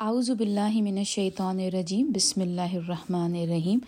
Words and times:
اعوذ 0.00 0.28
باللہ 0.30 0.80
من 0.82 0.98
الشیطان 0.98 1.58
الرجیم، 1.60 2.10
بسم 2.14 2.40
اللہ 2.40 2.74
الرحمن 2.74 3.34
الرحیم. 3.40 3.78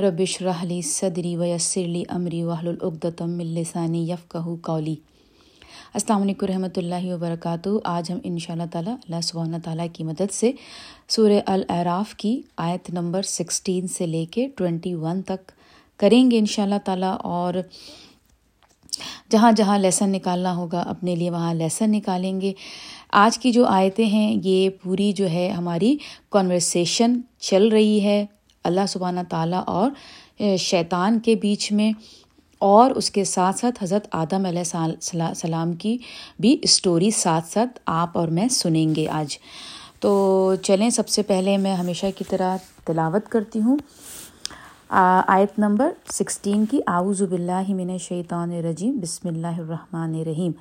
ربش 0.00 0.36
رحلی 0.42 0.80
صدری 0.88 1.34
ویسرلی 1.36 2.02
امری 2.16 2.42
وحل 2.44 2.68
العقدم 2.68 3.38
السانی 3.40 4.02
یفقہ 4.10 4.54
کولی 4.64 4.94
السلام 5.94 6.22
علیکم 6.22 6.46
رحمۃ 6.46 6.76
اللہ 6.76 7.10
وبرکاتہ. 7.12 7.70
آج 7.84 8.10
ہم 8.12 8.18
ان 8.24 8.38
شاء 8.38 8.54
اللہ 8.54 8.70
تعالیٰ 8.72 8.94
اللہ 8.94 9.20
سبحانہ 9.30 9.56
تعالیٰ 9.64 9.86
کی 9.92 10.04
مدد 10.04 10.32
سے 10.32 10.52
سورہ 11.16 11.40
العراف 11.46 12.14
کی 12.14 12.40
آیت 12.68 12.90
نمبر 12.94 13.22
سکسٹین 13.32 13.86
سے 13.96 14.06
لے 14.06 14.24
کے 14.32 14.48
ٹوینٹی 14.56 14.94
ون 14.94 15.22
تک 15.26 15.52
کریں 16.00 16.30
گے 16.30 16.38
ان 16.38 16.46
شاء 16.46 16.62
اللہ 16.62 16.84
تعالیٰ. 16.84 17.16
اور 17.22 17.54
جہاں 19.30 19.50
جہاں 19.52 19.78
لیسن 19.78 20.10
نکالنا 20.12 20.54
ہوگا 20.56 20.80
اپنے 20.88 21.14
لیے 21.16 21.30
وہاں 21.30 21.54
لیسن 21.54 21.90
نکالیں 21.92 22.40
گے. 22.40 22.52
آج 23.16 23.38
کی 23.38 23.50
جو 23.52 23.64
آیتیں 23.66 24.04
ہیں، 24.04 24.36
یہ 24.42 24.68
پوری 24.82 25.12
جو 25.12 25.28
ہے 25.30 25.48
ہماری 25.50 25.96
کنورسیشن 26.32 27.20
چل 27.40 27.68
رہی 27.68 28.02
ہے۔ 28.04 28.24
اللہ 28.64 28.86
سبحانہ 28.88 29.20
تعالیٰ 29.28 29.62
اور 29.66 29.90
شیطان 30.58 31.18
کے 31.18 31.34
بیچ 31.42 31.70
میں 31.72 31.92
اور 32.60 32.90
اس 32.90 33.10
کے 33.10 33.24
ساتھ 33.24 33.58
ساتھ 33.58 33.82
حضرت 33.82 34.08
آدم 34.12 34.46
علیہ 34.46 34.74
السلام 34.74 35.72
کی 35.72 35.96
بھی 36.40 36.56
اسٹوری 36.62 37.10
ساتھ 37.10 37.46
ساتھ 37.46 37.78
آپ 37.86 38.18
اور 38.18 38.28
میں 38.28 38.48
سنیں 38.48 38.94
گے 38.94 39.06
آج۔ 39.08 39.38
تو 40.00 40.54
چلیں، 40.62 40.90
سب 40.90 41.08
سے 41.08 41.22
پہلے 41.22 41.56
میں 41.56 41.74
ہمیشہ 41.74 42.06
کی 42.18 42.24
طرح 42.30 42.56
تلاوت 42.84 43.28
کرتی 43.28 43.60
ہوں۔ 43.60 43.76
آیت 44.90 45.58
نمبر 45.58 45.90
سکسٹین 46.12 46.66
کی 46.66 46.80
آؤز 46.86 47.22
باللہ 47.22 47.62
من 47.68 47.90
الشیطان 47.90 48.52
الرجیم، 48.52 48.98
بسم 49.02 49.28
اللہ 49.28 49.56
الرحمن 49.58 50.14
الرحیم۔ 50.14 50.52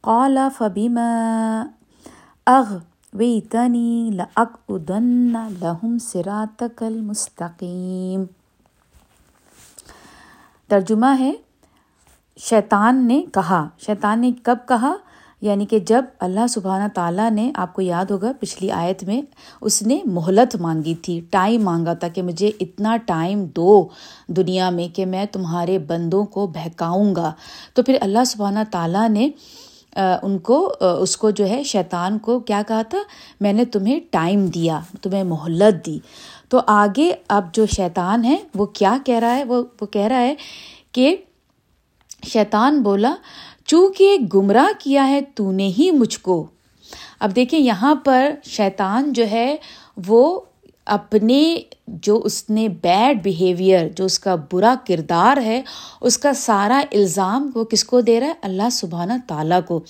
قال 0.00 0.38
فبیم 0.58 0.98
اغ 2.50 2.76
وی 3.14 3.40
تنی 3.40 4.10
لق 4.12 4.72
المستقیم۔ 6.82 8.24
ترجمہ 10.68 11.06
ہے، 11.18 11.32
شیطان 12.38 13.06
نے 13.06 13.22
کہا۔ 13.34 13.68
شیطان 13.78 14.20
نے 14.20 14.30
کب 14.42 14.56
کہا؟ 14.68 14.94
یعنی 15.40 15.66
کہ 15.66 15.78
جب 15.78 16.04
اللہ 16.20 16.46
سبحانہ 16.46 16.84
تعالیٰ 16.94 17.30
نے 17.30 17.52
آپ 17.54 17.72
کو 17.72 17.82
یاد 17.82 18.04
ہوگا 18.04 18.32
پچھلی 18.40 18.70
آیت 18.70 19.04
میں، 19.04 19.22
اس 19.60 19.82
نے 19.82 19.98
مہلت 20.04 20.56
مانگی 20.56 20.94
تھی، 20.94 21.20
ٹائم 21.30 21.62
مانگا 21.62 21.94
تھا 21.94 22.08
کہ 22.08 22.22
مجھے 22.22 22.50
اتنا 22.60 22.96
ٹائم 22.96 23.44
دو 23.44 23.88
دنیا 24.26 24.70
میں 24.70 24.96
کہ 24.96 25.06
میں 25.06 25.26
تمہارے 25.32 25.78
بندوں 25.78 26.24
کو 26.24 26.46
بہکاؤں 26.46 27.16
گا۔ 27.16 27.32
تو 27.74 27.82
پھر 27.82 27.96
اللہ 28.00 28.24
سبحانہ 28.26 28.58
تعالیٰ 28.70 29.08
نے 29.08 29.30
ان 29.96 30.38
کو 30.38 30.74
اس 30.80 31.16
کو 31.16 31.30
جو 31.30 31.46
ہے 31.46 31.62
شیطان 31.62 32.18
کو 32.18 32.38
کیا 32.40 32.62
کہا 32.68 32.82
تھا؟ 32.82 32.98
میں 33.40 33.52
نے 33.52 33.64
تمہیں 33.64 34.00
ٹائم 34.10 34.46
دیا، 34.46 34.80
تمہیں 35.02 35.24
مہلت 35.24 35.86
دی۔ 35.86 35.98
تو 36.48 36.60
آگے 36.66 37.12
اب 37.28 37.54
جو 37.54 37.66
شیطان 37.66 38.24
ہے، 38.24 38.36
وہ 38.54 38.66
کیا 38.66 38.96
کہہ 39.04 39.18
رہا 39.18 39.36
ہے؟ 39.36 39.44
وہ 39.44 39.62
وہ 39.80 39.86
کہہ 39.86 40.06
رہا 40.06 40.20
ہے 40.20 40.34
کہ 40.92 41.16
شیطان 42.26 42.82
بولا، 42.82 43.14
چونکہ 43.66 44.16
گمراہ 44.34 44.72
کیا 44.78 45.08
ہے، 45.08 45.20
تو 45.20 45.52
نے 45.52 45.70
ہی 45.78 45.90
مجھ 45.90 46.18
کو۔ 46.18 46.46
اب 47.20 47.36
دیکھیں، 47.36 47.58
یہاں 47.58 47.94
پر 47.94 48.30
شیطان 48.44 49.12
جو 49.12 49.24
ہے، 49.30 49.56
وہ 50.06 50.40
اپنے 50.88 51.60
جو 51.86 52.20
اس 52.24 52.50
نے 52.50 52.68
بیڈ 52.68 53.22
بیہیویئر 53.22 53.88
جو 53.96 54.04
اس 54.04 54.18
کا 54.18 54.36
برا 54.52 54.74
کردار 54.88 55.36
ہے، 55.36 55.62
اس 56.00 56.18
کا 56.18 56.32
سارا 56.32 56.80
الزام 56.92 57.50
وہ 57.54 57.64
کس 57.64 57.84
کو 57.84 58.00
دے 58.00 58.20
رہا 58.20 58.26
ہے؟ 58.26 58.32
اللہ 58.42 58.68
سبحانہ 58.72 59.12
تعالیٰ 59.26 59.60
کو۔ 59.68 59.80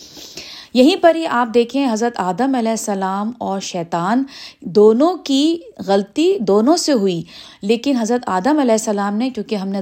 یہیں 0.74 0.96
پر 0.96 1.14
ہی 1.14 1.26
آپ 1.26 1.48
دیکھیں 1.54 1.92
حضرت 1.92 2.12
آدم 2.16 2.54
علیہ 2.54 2.70
السلام 2.70 3.32
اور 3.38 3.60
شیطان 3.60 4.24
دونوں 4.60 5.14
کی 5.14 5.56
غلطی 5.86 6.38
دونوں 6.40 6.76
سے 6.76 6.92
ہوئی۔ 6.92 7.22
لیکن 7.62 7.96
حضرت 7.96 8.22
آدم 8.26 8.58
علیہ 8.58 8.72
السلام 8.72 9.14
نے 9.14 9.30
کیونکہ 9.30 9.56
ہم 9.56 9.68
نے 9.68 9.80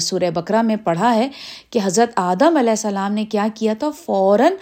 سورہ 0.00 0.30
بکرا 0.34 0.62
میں 0.62 0.76
پڑھا 0.76 1.14
ہے 1.14 1.28
کہ 1.70 1.80
حضرت 1.84 2.10
آدم 2.16 2.56
علیہ 2.56 2.70
السلام 2.70 3.12
نے 3.12 3.24
کیا 3.24 3.46
کیا 3.54 3.74
تھا؟ 3.78 3.90
فوراً 3.90 4.52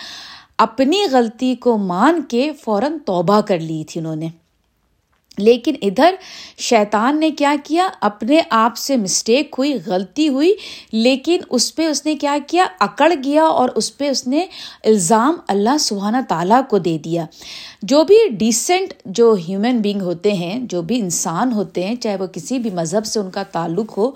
اپنی 0.58 1.00
غلطی 1.10 1.54
کو 1.54 1.78
مان 1.78 2.22
کے 2.22 2.52
فوراً 2.64 2.98
توبہ 3.06 3.40
کر 3.40 3.58
لی 3.58 3.84
تھی 3.88 4.00
انہوں 4.00 4.16
نے۔ 4.16 4.28
لیکن 5.38 5.74
ادھر 5.82 6.14
شیطان 6.58 7.20
نے 7.20 7.30
کیا 7.30 7.54
کیا؟ 7.64 7.88
اپنے 8.00 8.40
آپ 8.50 8.76
سے 8.76 8.96
مسٹیک 8.96 9.54
ہوئی، 9.58 9.74
غلطی 9.86 10.28
ہوئی، 10.28 10.54
لیکن 10.92 11.40
اس 11.50 11.74
پہ 11.74 11.86
اس 11.86 12.06
نے 12.06 12.14
کیا 12.14 12.38
کیا؟ 12.46 12.66
اکڑ 12.80 13.12
گیا 13.24 13.44
اور 13.44 13.68
اس 13.68 13.98
پہ 13.98 14.08
اس 14.08 14.26
نے 14.26 14.46
الزام 14.84 15.36
اللہ 15.48 15.78
سبحانہ 15.80 16.16
تعالیٰ 16.28 16.60
کو 16.70 16.78
دے 16.78 16.98
دیا۔ 16.98 17.26
جو 17.82 18.04
بھی 18.04 18.16
ڈیسنٹ 18.28 18.94
جو 19.04 19.36
ہیومن 19.48 19.78
بینگ 19.78 20.02
ہوتے 20.02 20.32
ہیں، 20.32 20.58
جو 20.60 20.82
بھی 20.82 21.00
انسان 21.00 21.52
ہوتے 21.52 21.86
ہیں، 21.86 21.96
چاہے 21.96 22.16
وہ 22.16 22.26
کسی 22.26 22.58
بھی 22.58 22.70
مذہب 22.70 23.06
سے 23.06 23.20
ان 23.20 23.30
کا 23.30 23.42
تعلق 23.42 23.98
ہو، 23.98 24.10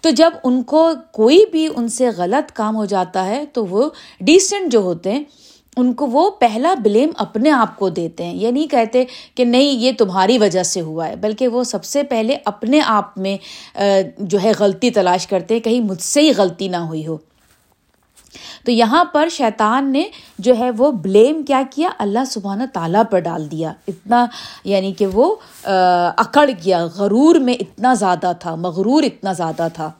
تو 0.00 0.10
جب 0.10 0.30
ان 0.44 0.62
کو 0.62 0.90
کوئی 1.12 1.44
بھی 1.52 1.68
ان 1.76 1.88
سے 1.88 2.10
غلط 2.16 2.52
کام 2.52 2.76
ہو 2.76 2.84
جاتا 2.84 3.26
ہے، 3.26 3.44
تو 3.52 3.66
وہ 3.66 3.90
ڈیسنٹ 4.20 4.72
جو 4.72 4.80
ہوتے 4.80 5.12
ہیں 5.12 5.24
ان 5.78 5.92
کو 5.94 6.06
وہ 6.06 6.30
پہلا 6.30 6.74
بلیم 6.82 7.10
اپنے 7.18 7.50
آپ 7.50 7.76
کو 7.78 7.88
دیتے 7.88 8.24
ہیں۔ 8.24 8.34
یہ 8.34 8.50
نہیں 8.50 8.66
کہتے 8.66 9.04
کہ 9.34 9.44
نہیں، 9.44 9.78
یہ 9.80 9.92
تمہاری 9.98 10.38
وجہ 10.38 10.62
سے 10.62 10.80
ہوا 10.80 11.08
ہے، 11.08 11.16
بلکہ 11.16 11.48
وہ 11.48 11.62
سب 11.64 11.84
سے 11.84 12.02
پہلے 12.02 12.36
اپنے 12.44 12.80
آپ 12.86 13.18
میں 13.18 13.36
جو 14.18 14.38
ہے 14.42 14.52
غلطی 14.58 14.90
تلاش 14.90 15.26
کرتے 15.26 15.54
ہیں، 15.54 15.60
کہیں 15.60 15.80
مجھ 15.80 16.02
سے 16.02 16.20
ہی 16.20 16.32
غلطی 16.36 16.68
نہ 16.68 16.76
ہوئی 16.76 17.06
ہو۔ 17.06 17.16
تو 18.64 18.70
یہاں 18.70 19.04
پر 19.04 19.28
شیطان 19.28 19.92
نے 19.92 20.04
جو 20.38 20.54
ہے 20.58 20.70
وہ 20.70 20.90
بلیم 20.92 21.42
کیا 21.42 21.62
کیا؟ 21.70 21.90
اللہ 21.98 22.24
سبحانہ 22.26 22.64
تعالیٰ 22.72 23.02
پر 23.10 23.18
ڈال 23.18 23.50
دیا۔ 23.50 23.72
اتنا 23.88 24.24
یعنی 24.64 24.92
کہ 24.92 25.06
وہ 25.06 25.34
اکڑ 25.64 26.48
گیا 26.64 26.84
غرور 26.96 27.36
میں 27.36 27.54
اتنا 27.60 27.94
زیادہ 27.94 28.32
تھا، 28.40 28.54
مغرور 28.54 29.02
اتنا 29.02 29.32
زیادہ 29.32 29.68
تھا۔ 29.74 29.90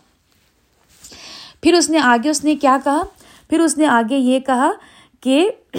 پھر 1.63 1.75
اس 1.75 1.91
نے 1.91 1.99
آگے، 1.99 2.29
اس 2.31 2.45
نے 2.45 2.55
کیا 2.57 2.77
کہا؟ 2.85 3.03
پھر 3.51 3.61
اس 3.61 3.77
نے 3.79 3.87
آگے 3.87 4.17
یہ 4.17 4.39
کہا 4.41 4.71
کہ 5.21 5.51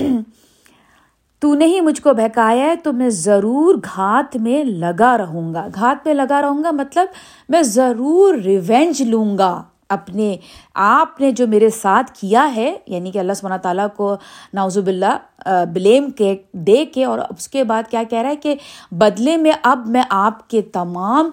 تو 1.39 1.53
نے 1.53 1.65
ہی 1.65 1.81
مجھ 1.81 2.01
کو 2.01 2.13
بہکایا 2.13 2.65
ہے، 2.65 2.75
تو 2.75 2.93
میں 2.93 3.09
ضرور 3.09 3.75
گھات 3.75 4.35
میں 4.37 4.63
لگا 4.63 5.17
رہوں 5.17 5.53
گا۔ 5.53 5.67
گھات 5.75 6.05
میں 6.05 6.13
لگا 6.13 6.41
رہوں 6.41 6.63
گا 6.63 6.71
مطلب 6.71 7.07
میں 7.49 7.61
ضرور 7.61 8.35
ریونج 8.35 9.01
لوں 9.01 9.37
گا۔ 9.37 9.63
اپنے، 9.89 10.35
آپ 10.73 11.21
نے 11.21 11.31
جو 11.31 11.47
میرے 11.47 11.69
ساتھ 11.69 12.11
کیا 12.19 12.55
ہے 12.55 12.75
یعنی 12.87 13.11
کہ 13.11 13.19
اللہ 13.19 13.33
سبحانہ 13.33 13.61
تعالیٰ 13.61 13.87
کو 13.95 14.15
ناوزب 14.53 14.87
اللہ 14.87 15.49
بلیم 15.73 16.09
کے، 16.09 16.35
دے 16.53 16.85
کے، 16.85 17.05
اور 17.05 17.19
اس 17.19 17.47
کے 17.47 17.63
بعد 17.63 17.83
کیا 17.89 18.03
کہہ 18.09 18.19
رہا 18.19 18.29
ہے 18.29 18.35
کہ 18.35 18.55
بدلے 18.91 19.37
میں 19.37 19.51
اب 19.63 19.87
میں 19.87 20.03
آپ 20.09 20.49
کے 20.49 20.61
تمام 20.61 21.29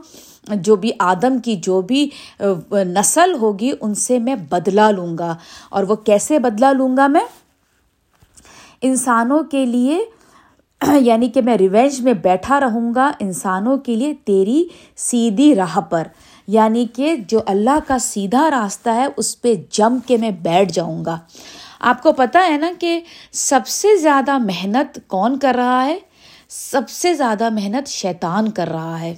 جو 0.54 0.76
بھی 0.76 0.90
آدم 0.98 1.38
کی 1.38 1.56
جو 1.56 1.80
بھی 1.80 2.08
نسل 2.72 3.34
ہوگی، 3.40 3.70
ان 3.80 3.94
سے 3.94 4.18
میں 4.18 4.34
بدلا 4.50 4.90
لوں 4.90 5.18
گا۔ 5.18 5.36
اور 5.70 5.84
وہ 5.88 5.94
کیسے 5.94 6.38
بدلا 6.38 6.72
لوں 6.72 6.96
گا 6.96 7.06
میں؟ 7.06 7.45
انسانوں 8.86 9.42
کے 9.42 9.66
لیے 9.66 10.00
یعنی 11.00 11.28
کہ 11.28 11.42
میں 11.42 11.56
ریونج 11.56 12.00
میں 12.00 12.12
بیٹھا 12.12 12.60
رہوں 12.60 12.94
گا، 12.94 13.12
انسانوں 13.20 13.76
کے 13.76 13.94
لیے 13.94 14.14
تیری 14.24 14.64
سیدھی 14.96 15.54
راہ 15.54 15.80
پر۔ 15.80 16.08
یعنی 16.46 16.86
کہ 16.96 17.16
جو 17.16 17.40
اللہ 17.46 17.78
کا 17.86 17.98
سیدھا 17.98 18.50
راستہ 18.50 18.90
ہے، 18.90 19.06
اس 19.16 19.42
پہ 19.42 19.54
جم 19.70 19.98
کے 20.06 20.16
میں 20.16 20.30
بیٹھ 20.30 20.72
جاؤں 20.72 21.04
گا۔ 21.04 21.18
آپ 21.80 22.02
کو 22.02 22.12
پتہ 22.12 22.38
ہے 22.50 22.56
نا 22.56 22.70
کہ 22.78 23.00
سب 23.32 23.60
سے 23.66 23.96
زیادہ 23.96 24.38
محنت 24.38 24.98
کون 25.06 25.38
کر 25.38 25.52
رہا 25.56 25.86
ہے؟ 25.86 25.98
سب 26.48 26.82
سے 26.88 27.14
زیادہ 27.14 27.48
محنت 27.50 27.88
شیطان 27.88 28.50
کر 28.50 28.68
رہا 28.68 29.00
ہے۔ 29.00 29.14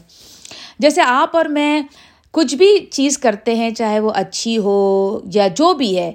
جیسے 0.78 1.00
آپ 1.02 1.36
اور 1.36 1.44
میں 1.44 1.82
کچھ 2.30 2.54
بھی 2.54 2.86
چیز 2.90 3.18
کرتے 3.18 3.54
ہیں، 3.54 3.70
چاہے 3.70 4.00
وہ 4.00 4.10
اچھی 4.14 4.58
ہو 4.58 5.18
یا 5.32 5.46
جو 5.46 5.74
بھی 5.74 5.98
ہے 5.98 6.12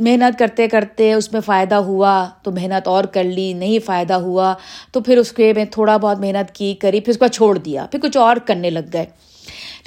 محنت 0.00 0.38
کرتے 0.38 0.68
کرتے 0.68 1.12
اس 1.12 1.32
میں 1.32 1.40
فائدہ 1.40 1.74
ہوا، 1.74 2.28
تو 2.42 2.50
محنت 2.50 2.88
اور 2.88 3.04
کر 3.04 3.24
لی، 3.24 3.52
نہیں 3.52 3.78
فائدہ 3.78 4.14
ہوا، 4.14 4.54
تو 4.92 5.00
پھر 5.00 5.18
اس 5.18 5.32
کے 5.32 5.52
میں 5.56 5.64
تھوڑا 5.64 5.96
بہت 5.96 6.18
محنت 6.18 6.54
کی، 6.54 6.74
کری، 6.74 7.00
پھر 7.00 7.10
اس 7.10 7.18
کو 7.18 7.26
چھوڑ 7.26 7.58
دیا، 7.58 7.86
پھر 7.90 8.00
کچھ 8.00 8.16
اور 8.16 8.36
کرنے 8.36 8.70
لگ 8.70 8.88
گئے۔ 8.92 9.06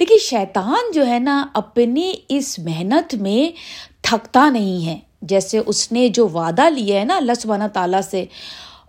لیکن 0.00 0.14
شیطان 0.20 0.92
جو 0.94 1.06
ہے 1.06 1.18
نا، 1.18 1.46
اپنی 1.54 2.12
اس 2.28 2.58
محنت 2.58 3.14
میں 3.14 3.56
تھکتا 4.02 4.50
نہیں 4.50 4.86
ہے۔ 4.86 4.98
جیسے 5.22 5.60
اس 5.66 5.92
نے 5.92 6.08
جو 6.08 6.28
وعدہ 6.28 6.70
لیا 6.70 7.00
ہے 7.00 7.04
نا 7.04 7.16
اللہ 7.16 7.32
سبحانہ 7.40 7.64
تعالیٰ 7.72 8.00
سے، 8.10 8.24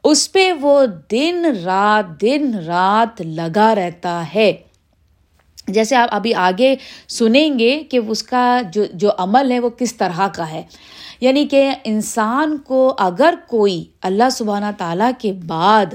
اس 0.04 0.32
پہ 0.32 0.52
وہ 0.62 0.86
دن 1.12 1.46
رات 1.66 2.22
دن 2.22 2.52
رات 2.66 3.22
لگا 3.22 3.76
رہتا 3.76 4.24
ہے۔ 4.36 4.54
جیسے 5.68 5.96
آپ 5.96 6.10
ابھی 6.12 6.34
آگے 6.34 6.76
سنیں 7.08 7.60
گے 7.60 7.84
کہ 7.90 8.00
اس 8.08 8.24
کا 8.24 8.62
جو 8.74 8.84
جو 8.94 9.10
عمل 9.18 9.52
ہے 9.52 9.60
وہ 9.60 9.70
کس 9.70 9.96
طرح 9.96 10.28
کا 10.28 10.52
ہے۔ 10.52 10.62
یعنی 11.20 11.46
کہ 11.46 11.72
انسان 11.84 12.58
کو 12.58 12.96
اگر 12.98 13.34
کوئی 13.48 13.86
اللہ 14.02 14.30
سبحانہ 14.32 14.66
تعالیٰ 14.78 15.12
کے 15.18 15.34
بعد 15.34 15.86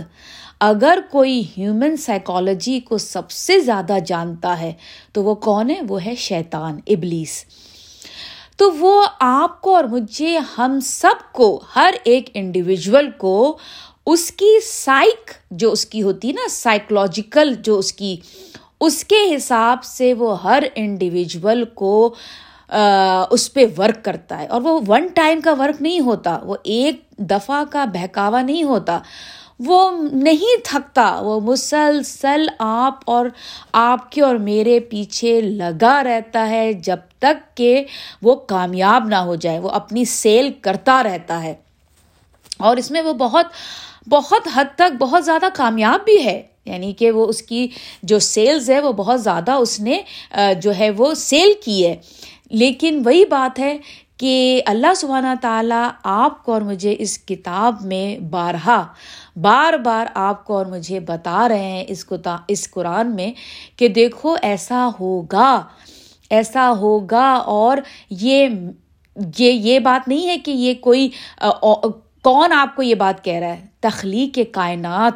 اگر 0.61 0.99
کوئی 1.11 1.45
ہیومن 1.59 1.97
سائیکالوجی 1.97 2.81
کو 2.81 2.99
سب 2.99 3.31
سے 3.31 3.61
زیادہ 3.61 3.97
جانتا 4.07 4.61
ہے، 4.61 4.73
تو 5.13 5.25
وہ 5.25 5.35
کون 5.35 5.71
ہے؟ 5.71 5.81
وہ 5.89 6.05
ہے 6.05 6.15
شیطان، 6.15 6.81
ابلیس۔ 6.87 7.45
تو 8.57 8.73
وہ 8.73 9.07
آپ 9.21 9.61
کو 9.61 9.77
اور 9.77 9.85
مجھے، 9.85 10.39
ہم 10.39 10.79
سب 10.83 11.33
کو، 11.33 11.61
ہر 11.77 11.95
ایک 12.05 12.31
انڈیویژل 12.35 13.11
کو 13.11 13.59
اس 14.07 14.31
کی 14.31 14.61
سائک 14.65 15.31
جو 15.51 15.73
اس 15.73 15.87
کی 15.87 16.03
ہوتی 16.03 16.33
نا 16.33 16.49
سائیکلوجیکل 16.51 17.55
جو 17.55 17.79
اس 17.79 17.93
کی، 17.93 18.17
اس 18.81 19.05
کے 19.05 19.37
حساب 19.37 19.85
سے 19.85 20.15
وہ 20.15 20.43
ہر 20.43 20.63
انڈیویجول 20.75 21.65
کو 21.65 22.15
اس 23.31 23.53
پہ 23.53 23.65
ورک 23.79 24.05
کرتا 24.05 24.39
ہے 24.39 24.47
اور 24.47 24.61
وہ 24.61 24.81
ون 24.89 25.07
ٹائم 25.15 25.41
کا 25.41 25.55
ورک 25.59 25.83
نہیں 25.83 26.01
ہوتا، 26.01 26.39
وہ 26.43 26.57
ایک 26.63 27.01
دفعہ 27.19 27.65
کا 27.71 27.85
بہکاوا 27.85 28.43
نہیں 28.43 28.63
ہوتا۔ 28.63 28.99
وہ 29.67 29.91
نہیں 30.13 30.61
تھکتا، 30.65 31.21
وہ 31.21 31.41
مسلسل 31.41 32.47
آپ 32.59 32.99
اور 33.07 33.27
آپ 33.73 34.13
کے 34.13 34.23
اور 34.23 34.35
میرے 34.35 34.81
پیچھے 34.81 35.41
لگا 35.41 36.05
رہتا 36.05 36.49
ہے 36.49 36.73
جب 36.73 36.97
تک 37.19 37.57
کہ 37.57 37.85
وہ 38.23 38.35
کامیاب 38.35 39.09
نہ 39.09 39.15
ہو 39.15 39.35
جائے، 39.35 39.59
وہ 39.59 39.69
اپنی 39.69 40.05
سیل 40.05 40.53
کرتا 40.61 41.03
رہتا 41.03 41.43
ہے۔ 41.43 41.55
اور 42.59 42.77
اس 42.77 42.91
میں 42.91 43.01
وہ 43.01 43.13
بہت 43.13 43.47
بہت 44.09 44.49
حد 44.55 44.65
تک 44.77 44.97
بہت 44.99 45.25
زیادہ 45.25 45.47
کامیاب 45.55 46.01
بھی 46.05 46.25
ہے۔ 46.25 46.43
یعنی 46.65 46.93
کہ 46.93 47.11
وہ 47.11 47.27
اس 47.27 47.43
کی 47.43 47.69
جو 48.03 48.19
سیلز 48.19 48.71
ہے، 48.71 48.81
وہ 48.81 48.93
بہت 48.93 49.23
زیادہ 49.23 49.53
اس 49.53 49.81
نے 49.81 50.03
جو 50.63 50.73
ہے 50.79 50.91
وہ 50.91 51.15
سیل 51.15 51.53
کی 51.65 51.87
ہے۔ 51.87 51.97
لیکن 52.51 53.03
وہی 53.05 53.25
بات 53.25 53.59
ہے 53.59 53.79
کہ 54.17 54.63
اللہ 54.67 54.95
سبحانہ 54.97 55.27
تعالیٰ 55.41 55.89
آپ 56.05 56.45
کو 56.45 56.53
اور 56.53 56.63
مجھے 56.63 56.97
اس 56.99 57.19
کتاب 57.19 57.83
میں 57.83 58.19
بارہا 58.19 58.87
بار 59.37 59.73
بار 59.73 60.07
آپ 60.15 60.45
کو 60.45 60.57
اور 60.57 60.67
مجھے 60.67 61.01
بتا 61.01 61.49
رہے 61.49 61.63
ہیں 61.63 61.85
اس 61.89 62.05
کو 62.05 62.17
اس 62.49 62.71
قرآن 62.71 63.15
میں 63.15 63.33
کہ 63.79 63.89
دیکھو 63.89 64.37
ایسا 64.43 64.89
ہوگا 65.01 65.63
ایسا 66.31 66.71
ہوگا 66.71 67.35
اور 67.35 67.79
یہ 68.11 68.49
یہ 69.39 69.53
یہ 69.53 69.79
بات 69.79 70.09
نہیں 70.09 70.29
ہے 70.29 70.39
کہ 70.39 70.51
یہ 70.51 70.75
کوئی 70.75 71.09
کون 72.23 72.53
آپ 72.53 72.77
کو 72.77 72.83
یہ 72.83 72.95
بات 72.95 73.25
کہہ 73.25 73.35
رہا 73.35 73.49
ہے؟ 73.49 73.67
تخلیق 73.81 74.39
کائنات۔ 74.53 75.13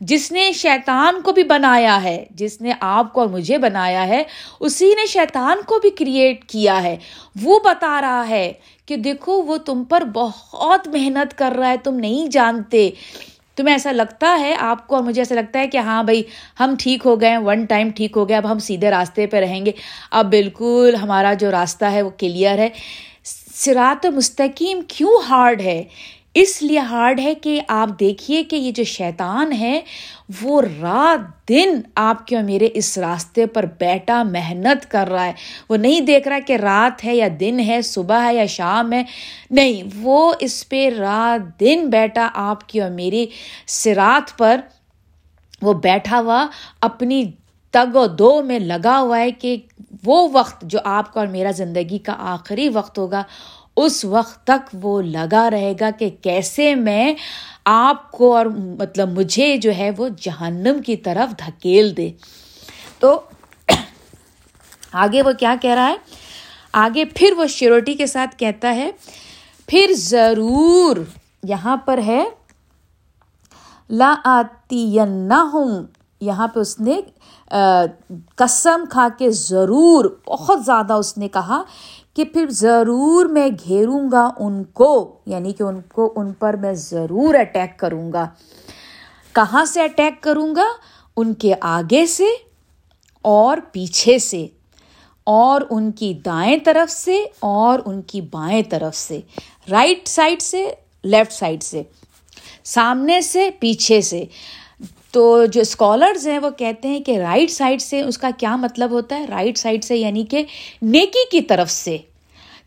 جس 0.00 0.32
نے 0.32 0.52
شیطان 0.52 1.20
کو 1.22 1.32
بھی 1.32 1.42
بنایا 1.42 2.02
ہے، 2.02 2.24
جس 2.30 2.60
نے 2.60 2.72
آپ 2.80 3.12
کو 3.12 3.20
اور 3.20 3.28
مجھے 3.28 3.58
بنایا 3.58 4.06
ہے، 4.06 4.22
اسی 4.60 4.88
نے 4.88 5.06
شیطان 5.06 5.58
کو 5.66 5.78
بھی 5.78 5.90
کریٹ 5.90 6.44
کیا 6.44 6.82
ہے۔ 6.82 6.96
وہ 7.42 7.58
بتا 7.64 8.00
رہا 8.00 8.28
ہے 8.28 8.52
کہ 8.86 8.96
دیکھو، 8.96 9.32
وہ 9.42 9.56
تم 9.56 9.84
پر 9.84 10.04
بہت 10.04 10.88
محنت 10.88 11.38
کر 11.38 11.52
رہا 11.58 11.68
ہے، 11.68 11.76
تم 11.76 11.94
نہیں 11.94 12.28
جانتے۔ 12.28 12.90
تمہیں 13.56 13.74
ایسا 13.74 13.92
لگتا 13.92 14.38
ہے، 14.40 14.56
آپ 14.58 14.88
کو 14.88 14.96
اور 14.96 15.04
مجھے 15.04 15.20
ایسا 15.20 15.34
لگتا 15.34 15.58
ہے 15.58 15.68
کہ 15.68 15.78
ہاں 15.78 16.02
بھائی، 16.02 16.22
ہم 16.60 16.74
ٹھیک 16.78 17.02
ہو 17.04 17.20
گئے 17.20 17.36
ون 17.36 17.64
ٹائم 17.64 17.90
ٹھیک 17.90 18.16
ہو 18.16 18.28
گئے، 18.28 18.36
اب 18.36 18.52
ہم 18.52 18.58
سیدھے 18.58 18.90
راستے 18.90 19.26
پہ 19.26 19.36
رہیں 19.36 19.66
گے۔ 19.66 19.72
اب 20.10 20.30
بالکل 20.30 20.94
ہمارا 21.02 21.32
جو 21.32 21.50
راستہ 21.50 21.84
ہے، 21.84 22.02
وہ 22.02 22.10
کلیئر 22.10 22.58
ہے۔ 22.58 22.68
سرات 23.54 24.06
مستقیم 24.06 24.80
کیوں 24.88 25.12
ہارڈ 25.28 25.60
ہے؟ 25.60 25.84
اس 26.34 26.62
لیے 26.62 26.78
ہارڈ 26.78 27.20
ہے 27.20 27.34
کہ 27.34 27.60
آپ 27.68 27.88
دیکھیے 28.00 28.44
کہ 28.44 28.56
یہ 28.56 28.70
جو 28.70 28.84
شیطان 28.84 29.52
ہے، 29.52 29.80
وہ 30.42 30.62
رات 30.80 31.48
دن 31.48 31.80
آپ 31.94 32.26
کے 32.26 32.36
اور 32.36 32.44
میرے 32.44 32.68
اس 32.74 32.98
راستے 32.98 33.46
پر 33.46 33.64
بیٹا 33.78 34.22
محنت 34.22 34.90
کر 34.90 35.08
رہا 35.08 35.26
ہے۔ 35.26 35.32
وہ 35.68 35.76
نہیں 35.76 36.00
دیکھ 36.00 36.28
رہا 36.28 36.38
کہ 36.46 36.56
رات 36.56 37.04
ہے 37.04 37.16
یا 37.16 37.28
دن 37.40 37.60
ہے، 37.60 37.82
صبح 37.82 38.24
ہے 38.24 38.34
یا 38.34 38.46
شام 38.46 38.92
ہے۔ 38.92 39.04
نہیں، 39.50 39.82
وہ 40.02 40.34
اس 40.40 40.68
پہ 40.68 40.90
رات 40.98 41.60
دن 41.60 41.90
بیٹا 41.90 42.28
آپ 42.34 42.68
کی 42.68 42.80
اور 42.80 42.90
میری 42.90 43.26
سرات 43.66 44.38
پر۔ 44.38 44.60
وہ 45.62 45.72
بیٹھا 45.72 46.20
ہوا 46.20 46.46
اپنی 46.80 47.24
تگ 47.70 47.96
و 47.96 48.06
دو 48.06 48.42
میں 48.42 48.58
لگا 48.58 49.00
ہوا 49.00 49.18
ہے 49.18 49.30
کہ 49.30 49.56
وہ 50.04 50.28
وقت 50.32 50.62
جو 50.62 50.78
آپ 50.84 51.12
کا 51.12 51.20
اور 51.20 51.28
میرا 51.28 51.50
زندگی 51.50 51.98
کا 51.98 52.14
آخری 52.18 52.68
وقت 52.68 52.98
ہوگا۔ 52.98 53.22
اس 53.76 54.04
وقت 54.04 54.44
تک 54.44 54.76
وہ 54.82 55.00
لگا 55.02 55.50
رہے 55.50 55.72
گا 55.80 55.90
کہ 55.98 56.08
کیسے 56.22 56.74
میں 56.74 57.14
آپ 57.64 58.10
کو 58.12 58.34
اور 58.36 58.46
مطلب 58.78 59.08
مجھے 59.08 59.56
جو 59.56 59.74
ہے 59.76 59.90
وہ 59.96 60.08
جہنم 60.20 60.82
کی 60.82 60.96
طرف 60.96 61.38
دھکیل 61.38 61.96
دے۔ 61.96 62.10
تو 62.98 63.20
آگے 64.92 65.22
وہ 65.22 65.32
کیا 65.38 65.54
کہہ 65.60 65.74
رہا 65.74 65.88
ہے؟ 65.88 65.96
آگے 66.72 67.04
پھر 67.04 67.32
وہ 67.36 67.46
شیورٹی 67.46 67.94
کے 67.94 68.06
ساتھ 68.06 68.36
کہتا 68.36 68.74
ہے، 68.74 68.90
پھر 69.68 69.92
ضرور 69.96 70.96
یہاں 71.42 71.76
پر 71.76 72.00
ہے، 72.06 72.24
لا 73.90 74.14
آتی 74.24 74.98
ہوں 75.52 75.82
یہاں 76.20 76.48
پہ 76.48 76.60
اس 76.60 76.78
نے 76.80 77.00
قسم 78.36 78.84
کھا 78.90 79.08
کے 79.18 79.30
ضرور، 79.30 80.04
بہت 80.26 80.64
زیادہ 80.64 80.92
اس 80.92 81.16
نے 81.18 81.28
کہا 81.28 81.62
کہ 82.16 82.24
پھر 82.24 82.46
ضرور 82.50 83.26
میں 83.26 83.48
گھیروں 83.64 84.08
گا 84.12 84.28
ان 84.38 84.62
کو 84.64 85.18
یعنی 85.26 85.52
کہ 85.52 85.62
ان 85.62 85.80
کو 85.88 86.12
ان 86.16 86.32
پر 86.32 86.56
میں 86.56 86.72
ضرور 86.74 87.34
اٹیک 87.34 87.78
کروں 87.78 88.12
گا۔ 88.12 88.26
کہاں 89.32 89.64
سے 89.64 89.82
اٹیک 89.82 90.22
کروں 90.22 90.54
گا؟ 90.56 90.66
ان 91.16 91.34
کے 91.34 91.52
آگے 91.60 92.04
سے 92.06 92.26
اور 93.24 93.58
پیچھے 93.72 94.18
سے، 94.18 94.46
اور 95.26 95.60
ان 95.70 95.90
کی 95.92 96.12
دائیں 96.14 96.58
طرف 96.64 96.90
سے 96.90 97.22
اور 97.40 97.78
ان 97.86 98.00
کی 98.02 98.20
بائیں 98.20 98.62
طرف 98.70 98.96
سے 98.96 99.20
رائٹ 99.70 100.08
سائڈ 100.08 100.42
سے 100.42 100.64
لیفٹ 101.04 101.32
سائڈ 101.32 101.62
سے، 101.62 101.82
سامنے 102.64 103.20
سے، 103.20 103.48
پیچھے 103.60 104.00
سے۔ 104.00 104.24
تو 105.10 105.44
جو 105.46 105.60
اسکالرز 105.60 106.26
ہیں 106.28 106.38
وہ 106.38 106.50
کہتے 106.50 106.88
ہیں 106.88 107.00
کہ 107.00 107.18
رائٹ 107.18 107.50
سائڈ 107.50 107.82
سے 107.82 108.00
اس 108.02 108.18
کا 108.18 108.30
کیا 108.38 108.56
مطلب 108.56 108.90
ہوتا 108.90 109.18
ہے؟ 109.18 109.24
رائٹ 109.26 109.58
سائڈ 109.58 109.84
سے 109.84 109.96
یعنی 109.96 110.24
کہ 110.24 110.42
نیکی 110.82 111.24
کی 111.30 111.40
طرف 111.40 111.70
سے۔ 111.70 111.96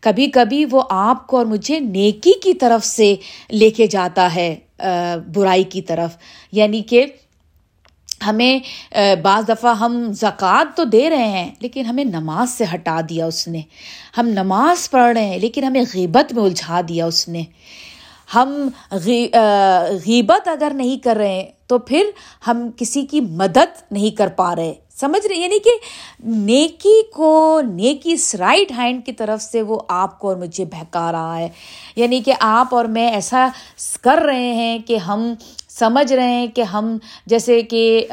کبھی 0.00 0.26
کبھی 0.26 0.64
وہ 0.70 0.82
آپ 0.90 1.26
کو 1.26 1.36
اور 1.36 1.46
مجھے 1.46 1.78
نیکی 1.80 2.32
کی 2.42 2.54
طرف 2.54 2.84
سے 2.84 3.14
لے 3.50 3.70
کے 3.70 3.86
جاتا 3.86 4.34
ہے 4.34 4.54
برائی 5.34 5.62
کی 5.64 5.82
طرف۔ 5.82 6.16
یعنی 6.52 6.82
کہ 6.82 7.04
ہمیں 8.26 8.58
بعض 9.22 9.48
دفعہ 9.48 9.74
ہم 9.76 10.12
زکوٰۃ 10.12 10.64
تو 10.76 10.84
دے 10.84 11.10
رہے 11.10 11.28
ہیں، 11.28 11.50
لیکن 11.60 11.84
ہمیں 11.84 12.04
نماز 12.04 12.50
سے 12.50 12.64
ہٹا 12.74 13.00
دیا 13.08 13.26
اس 13.26 13.48
نے۔ 13.48 13.60
ہم 14.18 14.28
نماز 14.28 14.90
پڑھ 14.90 15.12
رہے 15.18 15.24
ہیں، 15.24 15.38
لیکن 15.38 15.64
ہمیں 15.64 15.82
غیبت 15.94 16.32
میں 16.32 16.42
الجھا 16.42 16.80
دیا 16.88 17.06
اس 17.06 17.28
نے۔ 17.28 17.42
ہم 18.34 18.68
غیبت 20.06 20.48
اگر 20.48 20.72
نہیں 20.74 21.04
کر 21.04 21.16
رہے 21.16 21.50
تو 21.66 21.78
پھر 21.78 22.04
ہم 22.46 22.68
کسی 22.76 23.06
کی 23.06 23.20
مدد 23.20 23.92
نہیں 23.92 24.16
کر 24.16 24.28
پا 24.28 24.56
رہے۔ 24.56 24.74
سمجھ 25.00 25.26
رہے؟ 25.26 25.36
یعنی 25.36 25.58
کہ 25.58 25.70
نیکی 26.24 27.02
کو، 27.14 27.60
نیکی 27.60 28.14
رائٹ 28.38 28.72
ہینڈ 28.78 29.06
کی 29.06 29.12
طرف 29.12 29.42
سے 29.42 29.62
وہ 29.62 29.80
آپ 29.88 30.18
کو 30.18 30.28
اور 30.28 30.36
مجھے 30.36 30.64
بہکا 30.64 31.12
رہا 31.12 31.38
ہے۔ 31.38 31.48
یعنی 31.96 32.20
کہ 32.20 32.32
آپ 32.40 32.74
اور 32.74 32.84
میں 32.84 33.12
ایسا 33.12 33.48
کر 34.00 34.18
رہے 34.26 34.52
ہیں 34.52 34.78
کہ 34.78 34.96
ہم 34.96 35.34
سمجھ 35.68 36.12
رہے 36.12 36.30
ہیں 36.30 36.46
کہ 36.46 36.62
ہم 36.62 36.98
جیسے 37.26 37.62
کہ 37.62 38.06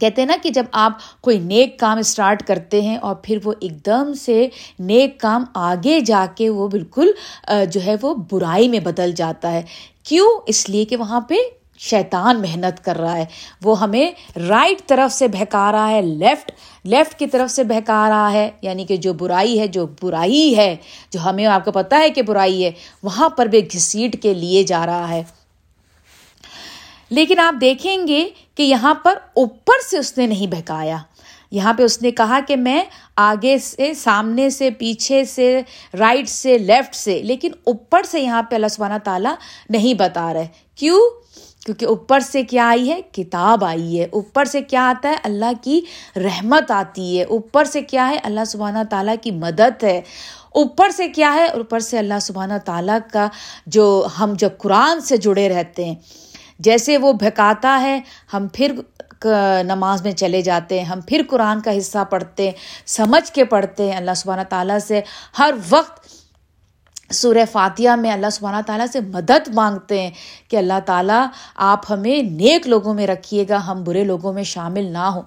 کہتے 0.00 0.22
ہیں 0.22 0.26
نا 0.26 0.36
کہ 0.42 0.50
جب 0.50 0.64
آپ 0.72 0.92
کوئی 1.20 1.38
نیک 1.38 1.78
کام 1.78 1.98
اسٹارٹ 1.98 2.42
کرتے 2.42 2.80
ہیں 2.80 2.96
اور 2.96 3.14
پھر 3.14 3.38
وہ 3.44 3.52
ایک 3.60 3.86
دم 3.86 4.12
سے 4.12 4.48
نیک 4.78 5.20
کام 5.20 5.44
آگے 5.54 6.00
جا 6.00 6.26
کے 6.34 6.48
وہ 6.48 6.68
بالکل 6.68 7.10
جو 7.70 7.80
ہے 7.86 7.94
وہ 8.02 8.14
برائی 8.32 8.68
میں 8.68 8.80
بدل 8.80 9.12
جاتا 9.12 9.52
ہے۔ 9.52 9.62
کیوں؟ 10.02 10.40
اس 10.46 10.70
لیے 10.70 10.84
کہ 10.84 10.96
وہاں 10.96 11.20
پہ 11.20 11.34
شیطان 11.78 12.40
محنت 12.40 12.84
کر 12.84 12.96
رہا 12.96 13.16
ہے۔ 13.16 13.24
وہ 13.64 13.80
ہمیں 13.80 14.38
رائٹ 14.38 14.88
طرف 14.88 15.12
سے 15.12 15.28
بہکا 15.28 15.72
رہا 15.72 15.90
ہے 15.90 16.02
لیفٹ 16.02 16.52
لیفٹ 16.84 17.18
کی 17.18 17.26
طرف 17.26 17.50
سے 17.50 17.64
بہکا 17.64 18.08
رہا 18.08 18.32
ہے۔ 18.32 18.50
یعنی 18.62 18.84
کہ 18.84 18.96
جو 18.96 19.12
برائی 19.12 19.60
ہے، 19.60 19.66
جو 19.66 19.86
برائی 20.02 20.56
ہے، 20.56 20.76
جو 21.10 21.20
ہمیں 21.20 21.46
آپ 21.46 21.64
کو 21.64 21.72
پتہ 21.72 21.94
ہے 21.94 22.10
کہ 22.10 22.22
برائی 22.22 22.64
ہے، 22.64 22.70
وہاں 23.02 23.28
پر 23.28 23.46
بھی 23.46 23.64
گھسیٹ 23.64 24.22
کے 24.22 24.34
لیے 24.34 24.62
جا 24.62 24.86
رہا 24.86 25.08
ہے۔ 25.08 25.22
لیکن 27.10 27.40
آپ 27.40 27.60
دیکھیں 27.60 28.08
گے 28.08 28.28
کہ 28.54 28.62
یہاں 28.62 28.94
پر 28.94 29.14
اوپر 29.34 29.74
سے 29.90 29.98
اس 29.98 30.18
نے 30.18 30.26
نہیں 30.26 30.46
بہکایا۔ 30.46 30.96
یہاں 31.50 31.74
پہ 31.74 31.82
اس 31.82 32.02
نے 32.02 32.10
کہا 32.10 32.40
کہ 32.48 32.56
میں 32.56 32.82
آگے 33.16 33.58
سے، 33.58 33.94
سامنے 33.94 34.50
سے، 34.50 34.70
پیچھے 34.70 35.24
سے، 35.24 35.60
رائٹ 35.98 36.28
سے، 36.28 36.58
لیفٹ 36.58 36.94
سے، 36.94 37.22
لیکن 37.22 37.50
اوپر 37.64 38.02
سے 38.02 38.20
یہاں 38.20 38.42
پہ 38.42 38.54
اللہ 38.54 38.66
سبحانہ 38.70 38.98
تعالیٰ 39.04 39.34
نہیں 39.70 39.94
بتا 39.94 40.34
رہے۔ 40.34 40.46
کیوں؟ 40.74 41.00
کیونکہ 41.64 41.84
اوپر 41.84 42.20
سے 42.20 42.42
کیا 42.42 42.68
آئی 42.68 42.90
ہے؟ 42.90 43.00
کتاب 43.12 43.64
آئی 43.64 44.00
ہے۔ 44.00 44.06
اوپر 44.12 44.44
سے 44.44 44.60
کیا 44.60 44.88
آتا 44.88 45.08
ہے؟ 45.08 45.14
اللہ 45.22 45.52
کی 45.62 45.80
رحمت 46.16 46.70
آتی 46.70 47.18
ہے۔ 47.18 47.24
اوپر 47.24 47.64
سے 47.64 47.82
کیا 47.82 48.08
ہے؟ 48.08 48.18
اللہ 48.22 48.44
سبحانہ 48.46 48.78
تعالیٰ 48.90 49.14
کی 49.22 49.30
مدد 49.30 49.82
ہے۔ 49.82 50.00
اوپر 50.50 50.90
سے 50.90 51.08
کیا 51.08 51.34
ہے؟ 51.34 51.46
اوپر 51.46 51.78
سے 51.78 51.98
اللہ 51.98 52.18
سبحانہ 52.22 52.54
تعالیٰ 52.64 52.98
کا 53.12 53.28
جو 53.66 54.06
ہم 54.20 54.32
جب 54.38 54.50
قرآن 54.58 55.00
سے 55.00 55.16
جڑے 55.16 55.48
رہتے 55.48 55.84
ہیں۔ 55.84 55.94
جیسے 56.58 56.98
وہ 56.98 57.12
بھکاتا 57.12 57.80
ہے، 57.80 58.00
ہم 58.32 58.46
پھر 58.52 58.72
نماز 59.62 60.02
میں 60.02 60.12
چلے 60.12 60.42
جاتے 60.42 60.78
ہیں، 60.78 60.86
ہم 60.86 61.00
پھر 61.06 61.22
قرآن 61.30 61.60
کا 61.60 61.78
حصہ 61.78 61.98
پڑھتے 62.10 62.44
ہیں، 62.44 62.52
سمجھ 62.86 63.32
کے 63.32 63.44
پڑھتے 63.44 63.90
ہیں۔ 63.90 63.96
اللہ 63.96 64.14
سبحانہ 64.16 64.42
تعالیٰ 64.48 64.78
سے 64.78 65.00
ہر 65.38 65.50
وقت 65.70 66.06
سورہ 67.14 67.44
فاتحہ 67.52 67.96
میں 67.96 68.12
اللہ 68.12 68.26
سبحانہ 68.32 68.62
تعالیٰ 68.66 68.86
سے 68.92 69.00
مدد 69.00 69.48
مانگتے 69.54 70.00
ہیں 70.00 70.10
کہ 70.48 70.56
اللہ 70.56 70.80
تعالیٰ 70.86 71.26
آپ 71.56 71.80
ہمیں 71.90 72.22
نیک 72.22 72.68
لوگوں 72.68 72.94
میں 72.94 73.06
رکھیے 73.06 73.44
گا، 73.48 73.66
ہم 73.66 73.84
برے 73.84 74.04
لوگوں 74.04 74.32
میں 74.32 74.42
شامل 74.42 74.84
نہ 74.84 74.98
ہوں۔ 74.98 75.22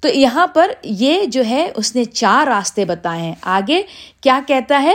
تو 0.00 0.08
یہاں 0.08 0.46
پر 0.46 0.70
یہ 0.82 1.24
جو 1.24 1.44
ہے، 1.44 1.72
اس 1.74 1.96
نے 1.96 2.04
چار 2.04 2.46
راستے 2.46 2.84
بتائے 2.84 3.22
ہیں۔ 3.22 3.34
آگے 3.42 3.82
کیا 4.20 4.40
کہتا 4.46 4.82
ہے؟ 4.82 4.94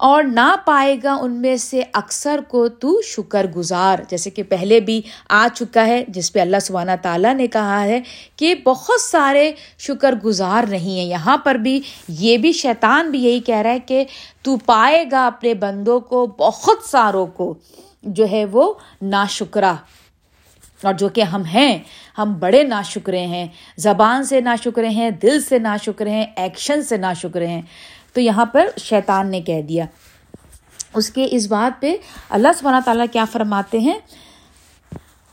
اور 0.00 0.22
نہ 0.22 0.54
پائے 0.64 0.96
گا 1.04 1.12
ان 1.20 1.32
میں 1.32 1.56
سے 1.56 1.82
اکثر 1.92 2.40
کو 2.48 2.68
تو 2.68 3.02
شکر 3.02 3.46
گزار۔ 3.46 3.98
جیسے 4.08 4.30
کہ 4.30 4.42
پہلے 4.42 4.80
بھی 4.80 5.02
آ 5.28 5.48
چکا 5.54 5.86
ہے، 5.86 6.04
جس 6.08 6.32
پہ 6.32 6.40
اللہ 6.40 6.56
سبحانہ 6.62 6.90
تعالیٰ 7.02 7.34
نے 7.34 7.46
کہا 7.46 7.84
ہے 7.84 8.00
کہ 8.36 8.54
بہت 8.54 9.00
سارے 9.00 9.52
شکر 9.78 10.14
گزار 10.24 10.64
نہیں 10.68 10.98
ہیں۔ 10.98 11.06
یہاں 11.06 11.36
پر 11.36 11.54
بھی 11.54 11.80
یہ 12.08 12.36
بھی 12.38 12.52
شیطان 12.52 13.10
بھی 13.10 13.24
یہی 13.24 13.40
کہہ 13.40 13.56
رہا 13.56 13.70
ہے 13.70 13.78
کہ 13.78 14.04
تو 14.42 14.56
پائے 14.56 15.04
گا 15.10 15.26
اپنے 15.26 15.54
بندوں 15.54 16.00
کو، 16.00 16.26
بہت 16.26 16.88
ساروں 16.90 17.26
کو 17.26 17.54
جو 18.02 18.26
ہے 18.30 18.44
وہ 18.44 18.74
ناشکرا 19.02 19.74
اور 20.82 20.94
جو 20.94 21.08
کہ 21.08 21.20
ہم 21.20 21.44
ہیں، 21.44 21.78
ہم 22.18 22.34
بڑے 22.34 22.62
نا 22.62 22.82
شکرے 22.82 23.26
ہیں۔ 23.26 23.46
زبان 23.76 24.24
سے 24.24 24.40
ناشکرے 24.40 24.88
ہیں، 24.88 25.10
دل 25.10 25.40
سے 25.40 25.58
ناشکرے 25.58 26.10
ہیں، 26.10 26.26
ایکشن 26.36 26.82
سے 26.82 26.96
ناشکرے 26.96 27.46
ہیں۔ 27.46 27.62
تو 28.12 28.20
یہاں 28.20 28.46
پر 28.46 28.68
شیطان 28.78 29.30
نے 29.30 29.40
کہہ 29.40 29.62
دیا۔ 29.62 29.84
اس 30.94 31.10
کے 31.10 31.28
اس 31.30 31.46
بات 31.46 31.82
پہ 31.82 31.96
اللہ 32.30 32.48
سبحانہ 32.58 32.76
تعالیٰ 32.84 33.06
کیا 33.12 33.24
فرماتے 33.32 33.78
ہیں؟ 33.78 33.98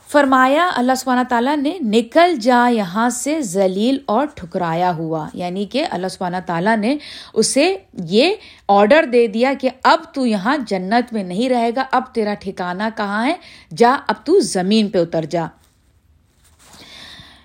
فرمایا، 0.08 0.70
اللہ 0.76 0.92
سبحانہ 0.96 1.20
تعالیٰ 1.28 1.56
نے 1.56 1.78
نکل 1.80 2.36
جا، 2.36 2.68
یہاں 2.68 3.08
سے 3.08 3.42
ذلیل 3.42 3.98
اور 4.06 4.26
ٹھکرایا 4.34 4.96
ہوا۔ 4.96 5.28
یعنی 5.34 5.64
کہ 5.64 5.86
اللہ 5.90 6.06
سبحانہ 6.06 6.36
تعالیٰ 6.46 6.76
نے 6.76 6.96
اسے 7.34 7.76
یہ 7.92 8.34
آڈر 8.68 9.04
دے 9.04 9.26
دیا 9.26 9.52
کہ 9.60 9.70
اب 9.84 10.00
تو 10.14 10.26
یہاں 10.26 10.56
جنت 10.66 11.12
میں 11.12 11.24
نہیں 11.24 11.48
رہے 11.48 11.70
گا، 11.76 11.84
اب 11.92 12.02
تیرا 12.12 12.34
ٹھکانہ 12.40 12.82
کہاں 12.96 13.26
ہے؟ 13.26 13.34
جا، 13.76 13.96
اب 14.06 14.14
تو 14.24 14.40
زمین 14.40 14.88
پہ 14.88 14.98
اتر 14.98 15.24
جا۔ 15.24 15.46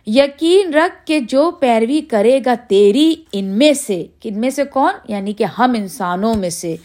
یقین 0.08 0.74
رکھ 0.74 1.06
کے 1.06 1.20
جو 1.20 1.52
پیروی 1.52 2.02
کرے 2.02 2.40
گا 2.46 2.54
تیری 2.68 3.16
ان 3.32 3.46
میں 3.46 3.74
سے۔ 3.74 4.06
ان 4.24 4.40
میں 4.40 4.50
سے 4.50 4.64
کون؟ 4.64 4.94
یعنی 5.08 5.34
کہ 5.34 5.44
ہم 5.44 5.74
انسانوں 5.78 6.34
میں 6.34 6.50
سے۔ 6.50 6.76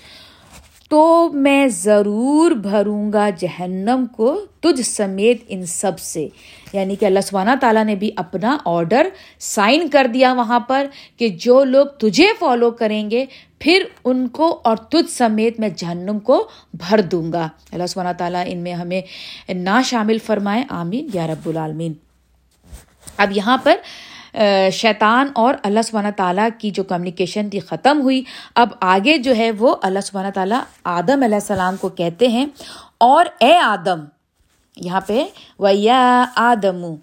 تو 0.90 1.30
میں 1.32 1.66
ضرور 1.66 2.50
بھروں 2.50 3.12
گا 3.12 3.30
جہنم 3.38 4.04
کو 4.16 4.46
تجھ 4.60 4.82
سمیت 4.82 5.42
ان 5.48 5.66
سب 5.66 5.98
سے۔ 5.98 6.28
یعنی 6.72 6.96
کہ 6.96 7.04
اللہ 7.04 7.20
سبحانہ 7.20 7.50
تعالیٰ 7.60 7.84
نے 7.84 7.94
بھی 7.94 8.10
اپنا 8.16 8.58
آڈر 8.64 9.08
سائن 9.38 9.88
کر 9.88 10.06
دیا 10.14 10.32
وہاں 10.32 10.60
پر 10.60 10.87
کہ 11.16 11.28
جو 11.28 11.64
لوگ 11.64 11.87
تجھے 11.87 12.26
فالو 12.40 12.70
کریں 12.70 13.10
گے، 13.10 13.25
پھر 13.58 13.84
ان 14.04 14.28
کو 14.28 14.60
اور 14.64 14.76
تجھ 14.76 15.10
سمیت 15.10 15.60
میں 15.60 15.68
جہنم 15.76 16.18
کو 16.18 16.48
بھر 16.75 17.00
دوں 17.00 17.32
گا۔ 17.32 17.48
اللہ 17.72 17.87
سبحانہ 17.87 18.16
تعالیٰ 18.18 18.44
ان 18.46 18.58
میں 18.58 18.72
ہمیں 18.72 19.00
نہ 19.48 19.80
شامل 19.84 20.18
فرمائے۔ 20.18 20.64
آمین۔ 20.68 21.08
یا 21.14 21.26
رب 21.26 21.48
العالمین۔ 21.48 21.92
اب 23.18 23.32
یہاں 23.32 23.56
پر 23.62 23.75
شیطان 24.72 25.26
اور 25.34 25.54
اللہ 25.62 25.80
سبحانہ 25.84 26.08
تعالیٰ 26.16 26.48
کی 26.58 26.70
جو 26.70 26.82
کمیونیکیشن 26.82 27.50
تھی 27.50 27.60
ختم 27.60 28.00
ہوئی۔ 28.00 28.25
اب 28.54 28.68
آگے 28.80 29.18
جو 29.18 29.37
ہے 29.37 29.50
وہ 29.50 29.76
اللہ 29.82 29.98
سبحانہ 30.00 30.30
تعالیٰ 30.34 30.60
آدم 30.84 31.22
علیہ 31.22 31.34
السلام 31.34 31.76
کو 31.76 31.88
کہتے 31.88 32.28
ہیں۔ 32.28 32.46
اور 32.98 33.25
اے 33.38 33.58
آدم، 33.58 34.00
یہاں 34.76 35.00
پہ 35.00 35.26
ویا 35.58 36.25
آدم، 36.34 36.94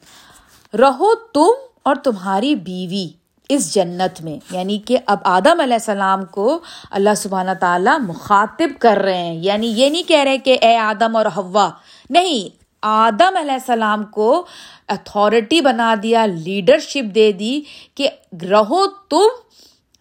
رہو 0.77 1.15
تم 1.15 1.51
اور 1.84 1.95
تمہاری 1.95 2.55
بیوی 2.55 3.07
اس 3.50 3.74
جنت 3.74 4.22
میں۔ 4.22 4.38
یعنی 4.51 4.77
کہ 4.77 4.98
اب 5.05 5.17
آدم 5.24 5.60
علیہ 5.60 5.74
السلام 5.74 6.25
کو 6.25 6.60
اللہ 6.91 7.15
سبحانہ 7.17 7.51
تعالیٰ 7.60 8.00
مخاطب 8.00 8.79
کر 8.79 8.98
رہے 8.98 9.17
ہیں۔ 9.17 9.36
یعنی 9.36 9.67
یہ 9.67 9.89
نہیں 9.89 10.10
کہہ 10.10 10.24
رہے 10.24 10.38
کہ 10.38 10.57
اے 10.62 10.77
آدم 10.77 11.15
اور 11.15 11.25
ہوا 11.36 11.69
نہیں، 12.10 12.65
آدم 12.81 13.38
علیہ 13.38 13.51
السلام 13.51 14.03
کو 14.03 14.45
اتھارٹی 14.89 15.62
بنا 15.62 15.94
دیا 16.04 16.25
لیڈرشپ 16.25 17.15
دے 17.15 17.32
دی 17.32 17.62
کہ 17.96 18.10
رہو 18.50 18.86
تم 18.88 19.27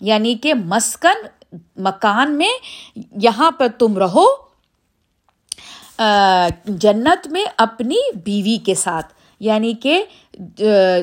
یعنی 0.00 0.34
کہ 0.34 0.54
مسکن 0.54 1.26
مکان 1.76 2.36
میں، 2.38 2.52
یہاں 3.22 3.50
پر 3.50 3.68
تم 3.78 3.98
رہو 3.98 4.26
جنت 6.68 7.26
میں 7.26 7.44
اپنی 7.56 7.96
بیوی 8.24 8.56
کے 8.56 8.74
ساتھ۔ 8.74 9.12
یعنی 9.44 9.72
کہ 9.74 10.04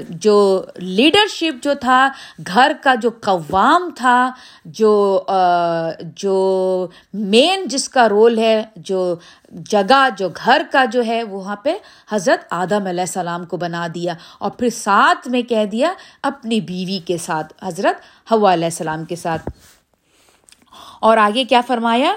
جو 0.10 0.36
لیڈرشپ 0.76 1.64
جو 1.64 1.74
تھا، 1.82 2.10
گھر 2.48 2.72
کا 2.84 2.94
جو 2.96 3.10
قوام 3.22 3.90
تھا، 3.96 4.32
جو 4.66 4.92
جو 6.16 6.36
مین 7.14 7.66
جس 7.66 7.88
کا 7.90 8.08
رول 8.10 8.38
ہے، 8.40 8.64
جو 8.76 9.16
جگہ، 9.70 10.08
جو 10.18 10.30
گھر 10.46 10.62
کا 10.72 10.86
جو 10.86 11.06
ہے، 11.06 11.24
وہاں 11.24 11.56
پہ 11.56 11.74
حضرت 12.12 12.46
آدم 12.50 12.88
علیہ 12.88 13.02
السلام 13.02 13.46
کو 13.46 13.58
بنا 13.58 13.88
دیا 13.96 14.14
اور 14.40 14.52
پھر 14.52 14.70
ساتھ 14.70 15.28
میں 15.28 15.42
کہہ 15.42 15.66
دیا 15.66 15.94
اپنی 16.24 16.62
بیوی 16.62 17.00
کے 17.06 17.18
ساتھ، 17.18 17.54
حضرت 17.64 18.32
ہوا 18.32 18.54
علیہ 18.54 18.66
السلام 18.66 19.04
کے 19.06 19.16
ساتھ۔ 19.16 19.50
اور 21.02 21.18
آگے 21.18 21.44
کیا 21.44 21.62
فرمایا؟ 21.68 22.16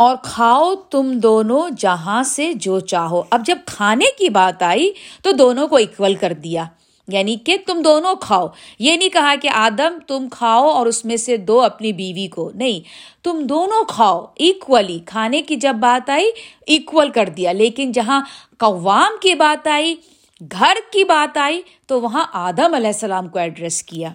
اور 0.00 0.16
کھاؤ 0.22 0.74
تم 0.74 1.12
دونوں 1.12 1.70
جہاں 1.78 2.22
سے 2.22 2.52
جو 2.52 2.80
چاہو۔ 2.80 3.22
اب 3.30 3.46
جب 3.46 3.58
کھانے 3.66 4.04
کی 4.18 4.28
بات 4.28 4.62
آئی 4.62 4.92
تو 5.22 5.32
دونوں 5.32 5.68
کو 5.68 5.76
اکول 5.76 6.14
کر 6.14 6.32
دیا۔ 6.32 6.64
یعنی 7.08 7.36
کہ 7.36 7.56
تم 7.66 7.82
دونوں 7.82 8.14
کھاؤ۔ 8.14 8.46
یہ 8.78 8.96
نہیں 8.96 9.08
کہا 9.08 9.34
کہ 9.42 9.48
آدم 9.48 9.98
تم 10.06 10.28
کھاؤ 10.30 10.68
اور 10.68 10.86
اس 10.86 11.04
میں 11.04 11.16
سے 11.16 11.36
دو 11.36 11.60
اپنی 11.60 11.92
بیوی 11.92 12.26
کو۔ 12.26 12.50
نہیں، 12.54 12.80
تم 13.24 13.42
دونوں 13.42 13.84
کھاؤ 13.84 14.26
ایکولی 14.34 14.98
کھانے 15.06 15.42
کی 15.42 15.56
جب 15.56 15.76
بات 15.80 16.10
آئی 16.10 16.30
ایکول 16.66 17.10
کر 17.10 17.28
دیا۔ 17.36 17.52
لیکن 17.52 17.92
جہاں 17.92 18.20
قوام 18.58 19.12
کی 19.22 19.34
بات 19.34 19.66
آئی، 19.66 19.94
گھر 20.40 20.74
کی 20.92 21.04
بات 21.04 21.36
آئی، 21.36 21.62
تو 21.86 22.00
وہاں 22.00 22.24
آدم 22.32 22.74
علیہ 22.74 22.86
السلام 22.86 23.28
کو 23.28 23.38
ایڈریس 23.38 23.82
کیا۔ 23.82 24.08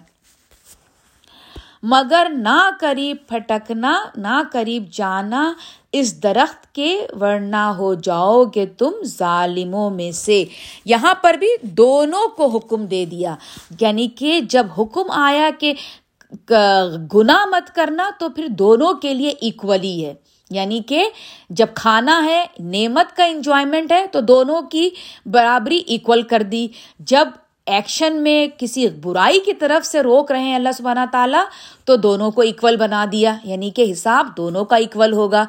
مگر 1.88 2.26
نہ 2.30 2.70
قریب 2.80 3.16
پھٹکنا، 3.28 4.04
نہ 4.16 4.42
قریب 4.52 4.84
جانا 4.92 5.52
اس 5.92 6.22
درخت 6.22 6.74
کے، 6.74 7.06
ورنہ 7.20 7.56
ہو 7.56 7.94
جاؤ 7.94 8.44
گے 8.44 8.66
تم 8.66 8.90
ظالموں 9.04 9.90
میں 9.90 10.12
سے۔ 10.12 10.44
یہاں 10.84 11.14
پر 11.14 11.34
بھی 11.34 11.48
دونوں 11.62 12.28
کو 12.28 12.46
حکم 12.46 12.86
دے 12.86 13.04
دیا۔ 13.04 13.34
یعنی 13.80 14.08
کہ 14.08 14.40
جب 14.40 14.66
حکم 14.78 15.10
آیا 15.10 15.50
کہ 15.58 15.72
گناہ 17.14 17.44
مت 17.44 17.74
کرنا 17.74 18.10
تو 18.18 18.28
پھر 18.28 18.48
دونوں 18.48 18.94
کے 18.94 19.14
لیے 19.14 19.32
ایکولی 19.40 20.06
ہے۔ 20.06 20.14
یعنی 20.50 20.80
کہ 20.86 21.08
جب 21.50 21.66
کھانا 21.74 22.24
ہے، 22.24 22.46
نعمت 22.58 23.16
کا 23.16 23.24
انجوائمنٹ 23.24 23.92
ہے 23.92 24.06
تو 24.12 24.20
دونوں 24.20 24.62
کی 24.62 24.90
برابری 25.26 25.82
ایکول 25.86 26.22
کر 26.22 26.42
دی۔ 26.42 26.68
جب 26.98 27.28
ایکشن 27.66 28.22
میں 28.22 28.46
کسی 28.58 28.88
برائی 28.88 29.40
کی 29.40 29.52
طرف 29.52 29.86
سے 29.86 30.00
روک 30.00 30.32
رہے 30.32 30.42
ہیں 30.42 30.54
اللہ 30.54 30.68
سبحانہ 30.74 31.00
تعالیٰ، 31.12 31.44
تو 31.84 31.96
دونوں 31.96 32.30
کو 32.30 32.42
اکول 32.42 32.76
بنا 32.76 33.06
دیا۔ 33.12 33.36
یعنی 33.44 33.70
کہ 33.70 33.92
حساب 33.92 34.36
دونوں 34.36 34.64
کا 34.64 34.76
اکول 34.76 35.12
ہوگا۔ 35.12 35.44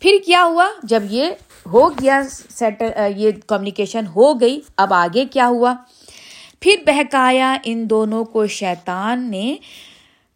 پھر 0.00 0.16
کیا 0.26 0.44
ہوا؟ 0.44 0.68
جب 0.82 1.02
یہ 1.10 1.30
ہو 1.66 1.88
گیا 1.88 2.22
سیٹ 2.50 2.82
یہ 3.16 3.30
کمیونیکیشن 3.46 4.06
ہو 4.06 4.40
گئی، 4.40 4.60
اب 4.76 4.94
آگے 4.94 5.24
کیا 5.24 5.48
ہوا؟ 5.48 5.74
پھر 6.60 6.76
بہکایا 6.86 7.56
ان 7.64 7.90
دونوں 7.90 8.24
کو 8.24 8.46
شیطان 8.46 9.30
نے، 9.30 9.56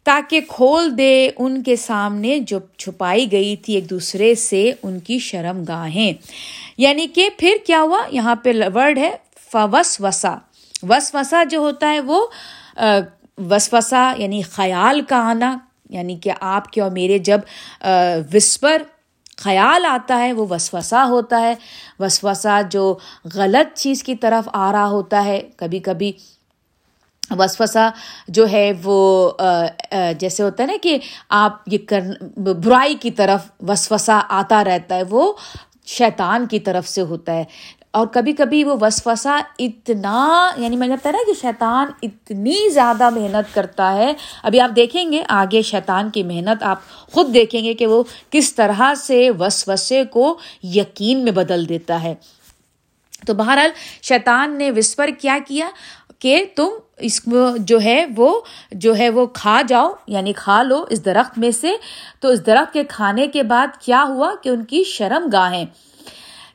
تاکہ 0.04 0.40
کھول 0.48 0.98
دے 0.98 1.30
ان 1.36 1.62
کے 1.62 1.76
سامنے 1.76 2.38
جو 2.38 2.58
چھپائی 2.78 3.32
گئی 3.32 3.56
تھی 3.56 3.74
ایک 3.74 3.90
دوسرے 3.90 4.34
سے 4.34 4.72
ان 4.82 4.98
کی 4.98 5.18
شرم 5.18 5.64
گاہیں 5.68 6.12
یعنی 6.78 7.06
کہ 7.06 7.28
پھر 7.38 7.56
کیا 7.66 7.82
ہوا؟ 7.82 8.02
یہاں 8.10 8.34
پہ 8.34 8.52
ورڈ 8.74 8.98
ہے 8.98 9.16
فوس 9.56 10.00
وسا 10.00 10.34
وس 10.82 11.14
وسا 11.14 11.44
جو 11.44 11.58
ہوتا 11.58 11.92
ہے 11.92 12.00
وہ 12.00 12.26
وسوسا 13.50 14.12
یعنی 14.16 14.42
خیال 14.42 15.00
کا 15.00 15.16
آنا 15.30 15.56
یعنی 15.90 16.16
کہ 16.16 16.32
آپ 16.40 16.70
کے 16.72 16.80
اور 16.80 16.90
میرے 16.90 17.18
جب 17.18 17.40
وسپر 18.34 18.82
خیال 19.38 19.84
آتا 19.86 20.18
ہے، 20.18 20.32
وہ 20.32 20.46
وسوسا 20.50 21.04
ہوتا 21.08 21.40
ہے۔ 21.40 21.54
وسوسا 22.00 22.60
جو 22.70 22.96
غلط 23.34 23.76
چیز 23.78 24.02
کی 24.02 24.14
طرف 24.14 24.48
آ 24.52 24.70
رہا 24.72 24.86
ہوتا 24.86 25.24
ہے، 25.24 25.40
کبھی 25.56 25.78
کبھی 25.78 26.12
وسوسا 27.30 27.88
جو 28.28 28.48
ہے 28.52 28.72
وہ 28.82 29.30
جیسے 30.18 30.42
ہوتا 30.42 30.62
ہے 30.62 30.68
نا 30.68 30.76
کہ 30.82 30.98
آپ 31.28 31.52
یہ 31.66 31.78
کر 31.88 32.00
برائی 32.36 32.94
کی 32.94 33.10
طرف 33.10 33.50
وسوسا 33.68 34.20
آتا 34.28 34.64
رہتا 34.64 34.96
ہے، 34.96 35.02
وہ 35.10 35.32
شیطان 35.86 36.46
کی 36.46 36.58
طرف 36.60 36.88
سے 36.88 37.00
ہوتا 37.00 37.32
ہے۔ 37.32 37.44
اور 37.90 38.06
کبھی 38.06 38.32
کبھی 38.32 38.64
وہ 38.64 38.76
وسوسا 38.80 39.40
اتنا 39.58 40.50
یعنی 40.56 40.76
میں 40.76 40.88
کہتا 40.88 41.08
ہے 41.08 41.12
نا 41.12 41.18
کہ 41.26 41.40
شیطان 41.40 41.86
اتنی 42.02 42.70
زیادہ 42.70 43.10
محنت 43.10 43.54
کرتا 43.54 43.94
ہے۔ 43.94 44.12
ابھی 44.42 44.60
آپ 44.60 44.70
دیکھیں 44.76 45.12
گے 45.12 45.22
آگے 45.28 45.62
شیطان 45.62 46.10
کی 46.10 46.22
محنت، 46.22 46.62
آپ 46.62 46.78
خود 47.12 47.34
دیکھیں 47.34 47.64
گے 47.64 47.74
کہ 47.74 47.86
وہ 47.86 48.02
کس 48.30 48.54
طرح 48.54 48.94
سے 48.94 49.30
وسوسے 49.30 50.04
کو 50.04 50.38
یقین 50.62 51.24
میں 51.24 51.32
بدل 51.32 51.68
دیتا 51.68 52.02
ہے۔ 52.02 52.14
تو 53.26 53.34
بہرحال 53.34 53.70
شیطان 54.02 54.58
نے 54.58 54.70
وسپر 54.70 55.10
کیا 55.20 55.38
کیا؟ 55.48 55.68
کہ 56.18 56.44
تم 56.56 56.68
اس 56.96 57.28
جو 57.58 57.80
ہے 57.80 58.06
وہ 58.16 58.40
جو 58.72 58.96
ہے 58.96 59.10
وہ 59.10 59.26
کھا 59.26 59.62
جاؤ 59.68 59.90
یعنی 60.06 60.32
کھا 60.32 60.62
لو 60.62 60.84
اس 60.90 61.04
درخت 61.04 61.38
میں 61.38 61.50
سے۔ 61.50 61.72
تو 62.20 62.28
اس 62.28 62.46
درخت 62.46 62.72
کے 62.72 62.84
کھانے 62.84 63.26
کے 63.26 63.42
بعد 63.42 63.66
کیا 63.80 64.04
ہوا 64.08 64.32
کہ 64.42 64.48
ان 64.48 64.64
کی 64.64 64.84
شرم 64.84 65.28
گاہیں۔ 65.32 65.64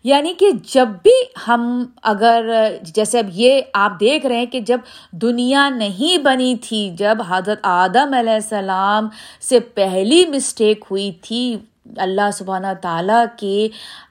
یعنی 0.03 0.33
کہ 0.33 0.51
جب 0.63 0.87
بھی 1.03 1.23
ہم 1.47 1.85
اگر 2.03 2.67
جیسے 2.81 3.19
اب 3.19 3.25
یہ 3.33 3.61
آپ 3.73 3.91
دیکھ 3.99 4.25
رہے 4.25 4.37
ہیں 4.37 4.45
کہ 4.45 4.59
جب 4.59 4.77
دنیا 5.11 5.69
نہیں 5.69 6.17
بنی 6.17 6.55
تھی، 6.55 6.91
جب 6.97 7.17
حضرت 7.29 7.59
آدم 7.63 8.13
علیہ 8.13 8.33
السلام 8.33 9.09
سے 9.41 9.59
پہلی 9.59 10.25
مسٹیک 10.25 10.85
ہوئی 10.91 11.11
تھی، 11.11 11.57
اللہ 11.97 12.31
سبحانہ 12.33 12.67
تعالیٰ 12.81 13.25
کے 13.37 13.67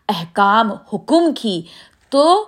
احکام، 0.08 0.72
حکم 0.72 1.34
کی، 1.42 1.62
تو 2.10 2.44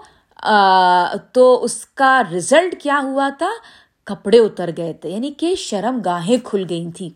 تو 1.32 1.64
اس 1.64 1.87
کا 1.87 2.22
رزلٹ 2.37 2.82
کیا 2.82 3.00
ہوا 3.02 3.28
تھا؟ 3.38 3.50
کپڑے 4.04 4.38
اتر 4.38 4.70
گئے 4.76 4.92
تھے 4.92 5.08
یعنی 5.11 5.30
کہ 5.30 5.54
شرم 5.54 6.00
گاہیں 6.04 6.37
کھل 6.44 6.64
گئی 6.70 6.90
تھیں۔ 6.92 7.11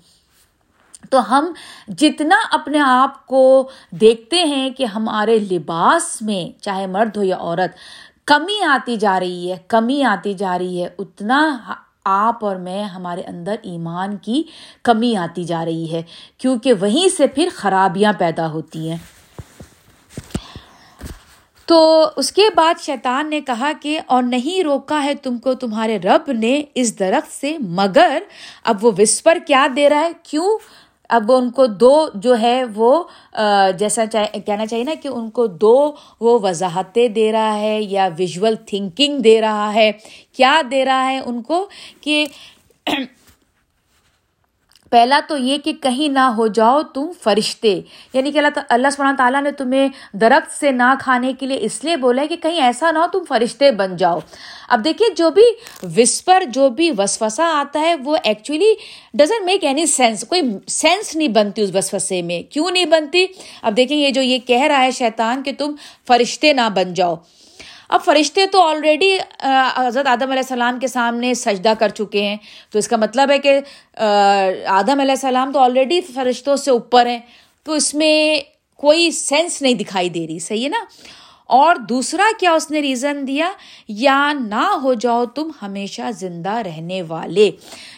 تو 1.11 1.30
ہم 1.30 1.52
جتنا 1.88 2.37
اپنے 2.50 2.80
آپ 2.80 3.26
کو 3.26 3.71
دیکھتے 3.90 4.37
ہیں 4.37 4.71
کہ 4.71 4.85
ہمارے 4.85 5.38
لباس 5.38 6.23
میں، 6.23 6.62
چاہے 6.62 6.87
مرد 6.87 7.16
ہو 7.16 7.23
یا 7.23 7.37
عورت، 7.37 7.76
کمی 8.25 8.62
آتی 8.62 8.97
جا 8.97 9.21
رہی 9.21 9.50
ہے، 9.52 9.56
کمی 9.68 10.02
آتی 10.04 10.35
جا 10.35 10.59
رہی 10.59 10.83
ہے، 10.83 10.88
اتنا 10.99 11.59
آپ 12.04 12.45
اور 12.45 12.56
میں 12.56 12.85
ہمارے 12.85 13.21
اندر 13.21 13.54
ایمان 13.62 14.16
کی 14.16 14.42
کمی 14.83 15.16
آتی 15.16 15.45
جا 15.45 15.64
رہی 15.64 15.92
ہے، 15.92 16.02
کیونکہ 16.38 16.73
وہیں 16.73 17.09
سے 17.09 17.26
پھر 17.26 17.49
خرابیاں 17.54 18.12
پیدا 18.18 18.49
ہوتی 18.49 18.90
ہیں۔ 18.90 19.15
تو 21.66 22.08
اس 22.16 22.32
کے 22.32 22.42
بعد 22.54 22.75
شیطان 22.80 23.30
نے 23.30 23.40
کہا 23.40 23.73
کہ 23.82 24.00
اور 24.06 24.23
نہیں 24.23 24.64
روکا 24.64 25.04
ہے 25.04 25.14
تم 25.14 25.38
کو، 25.38 25.54
تمہارے 25.54 25.99
رب 25.99 26.32
نے 26.32 26.62
اس 26.75 26.99
درخت 26.99 27.32
سے، 27.32 27.56
مگر 27.58 28.23
اب 28.64 28.85
وہ 28.85 28.90
وسپر 28.99 29.38
کیا 29.46 29.66
دے 29.76 29.88
رہا 29.90 30.00
ہے؟ 30.00 30.12
کیوں؟ 30.23 30.58
اب 31.08 31.30
وہ 31.30 31.37
ان 31.37 31.50
کو 31.50 31.66
دو 31.66 32.08
جو 32.14 32.40
ہے 32.40 32.64
وہ 32.64 33.04
جیسا 33.78 34.04
کہنا 34.46 34.66
چاہیے 34.66 34.85
نا 34.85 34.94
کہ 35.02 35.08
ان 35.08 35.30
کو 35.30 35.46
دو 35.46 35.92
وہ 36.20 36.38
وضاحتیں 36.42 37.08
دے 37.08 37.32
رہا 37.32 37.58
ہے 37.58 37.82
یا 37.82 38.08
ویژول 38.18 38.54
تھنکنگ 38.66 39.18
دے 39.18 39.40
رہا 39.40 39.75
ہے۔ 39.75 39.92
کیا 40.32 40.62
دے 40.70 40.85
رہا 40.85 41.11
ہے 41.11 41.18
ان 41.18 41.42
کو؟ 41.42 41.68
کہ 42.00 42.26
پہلا 44.90 45.21
تو 45.28 45.37
یہ 45.37 45.59
کہ 45.59 45.73
کہیں 45.73 46.09
نہ 46.09 46.19
ہو 46.19 46.47
جاؤ 46.47 46.83
تم 46.83 47.07
فرشتے۔ 47.23 47.81
یعنی 48.12 48.33
کہ 48.33 48.38
اللہ 48.38 48.61
اللہ 48.69 48.88
سبحانہ 48.93 49.16
تعالیٰ 49.16 49.43
نے 49.43 49.50
تمہیں 49.50 49.88
درخت 50.12 50.61
سے 50.61 50.71
نہ 50.71 50.95
کھانے 51.00 51.33
کے 51.40 51.47
لیے 51.47 51.59
اس 51.61 51.85
لیے 51.85 51.97
بولا 51.97 52.23
ہے 52.23 52.26
کہ 52.26 52.37
کہیں 52.37 52.61
ایسا 52.61 52.90
نہ 52.90 52.99
ہو 52.99 53.05
تم 53.12 53.25
فرشتے 53.28 53.71
بن 53.71 53.97
جاؤ۔ 53.97 54.19
اب 54.69 54.85
دیکھیے 54.85 55.14
جو 55.14 55.31
بھی 55.31 55.43
وسپر، 55.83 56.43
جو 56.49 56.69
بھی 56.69 56.90
وسوسا 56.99 57.45
آتا 57.61 57.81
ہے، 57.81 57.95
وہ 58.05 58.16
actually 58.25 58.75
doesn't 59.14 59.45
make 59.45 59.64
any 59.64 59.87
sense 59.87 60.25
کوئی 60.28 60.43
سینس 60.69 61.16
نہیں 61.16 61.28
بنتی 61.28 61.62
اس 61.62 61.71
وسوسے 61.75 62.23
میں۔ 62.23 62.52
کیوں 62.52 62.71
نہیں 62.71 62.85
بنتی؟ 62.85 63.26
اب 63.62 63.76
دیکھیں 63.76 63.97
یہ 63.97 64.11
جو 64.11 64.23
یہ 64.23 64.38
کہہ 64.38 64.62
رہا 64.62 64.83
ہے 64.83 64.90
شیطان 64.90 65.43
کہ 65.43 65.52
تم 65.59 65.75
فرشتے 66.07 66.52
نہ 66.52 66.69
بن 66.75 66.95
جاؤ۔ 66.95 67.14
اب 67.88 68.00
فرشتے 68.05 68.47
تو 68.47 68.62
آلریڈی 68.62 69.19
حضرت 69.76 70.07
آدم 70.07 70.31
علیہ 70.31 70.38
السلام 70.38 70.78
کے 70.78 70.87
سامنے 70.87 71.35
سجدہ 71.35 71.73
کر 71.78 71.88
چکے 71.88 72.23
ہیں۔ 72.23 72.37
تو 72.71 72.78
اس 72.78 72.88
کا 72.88 72.97
مطلب 72.97 73.31
ہے 73.31 73.38
کہ 73.38 73.61
آدم 74.66 75.00
علیہ 75.00 75.11
السلام 75.11 75.52
تو 75.52 75.59
آلریڈی 75.59 76.00
فرشتوں 76.00 76.57
سے 76.57 76.71
اوپر 76.71 77.07
ہیں۔ 77.07 77.19
تو 77.64 77.73
اس 77.73 77.95
میں 77.95 78.38
کوئی 78.76 79.11
سینس 79.11 79.62
نہیں 79.62 79.75
دکھائی 79.75 80.09
دے 80.09 80.26
رہی، 80.26 80.38
صحیح 80.38 80.64
ہے 80.64 80.69
نا؟ 80.69 80.85
اور 81.47 81.76
دوسرا 81.76 82.25
کیا 82.40 82.52
اس 82.52 82.71
نے 82.71 82.81
ریزن 82.81 83.26
دیا؟ 83.26 83.50
یا 83.88 84.33
نہ 84.33 84.78
ہو 84.83 84.95
جاؤ 84.95 85.25
تم 85.25 85.50
ہمیشہ 85.62 86.02
زندہ 86.11 86.50
رہنے 86.50 87.02
والے۔ 87.02 87.50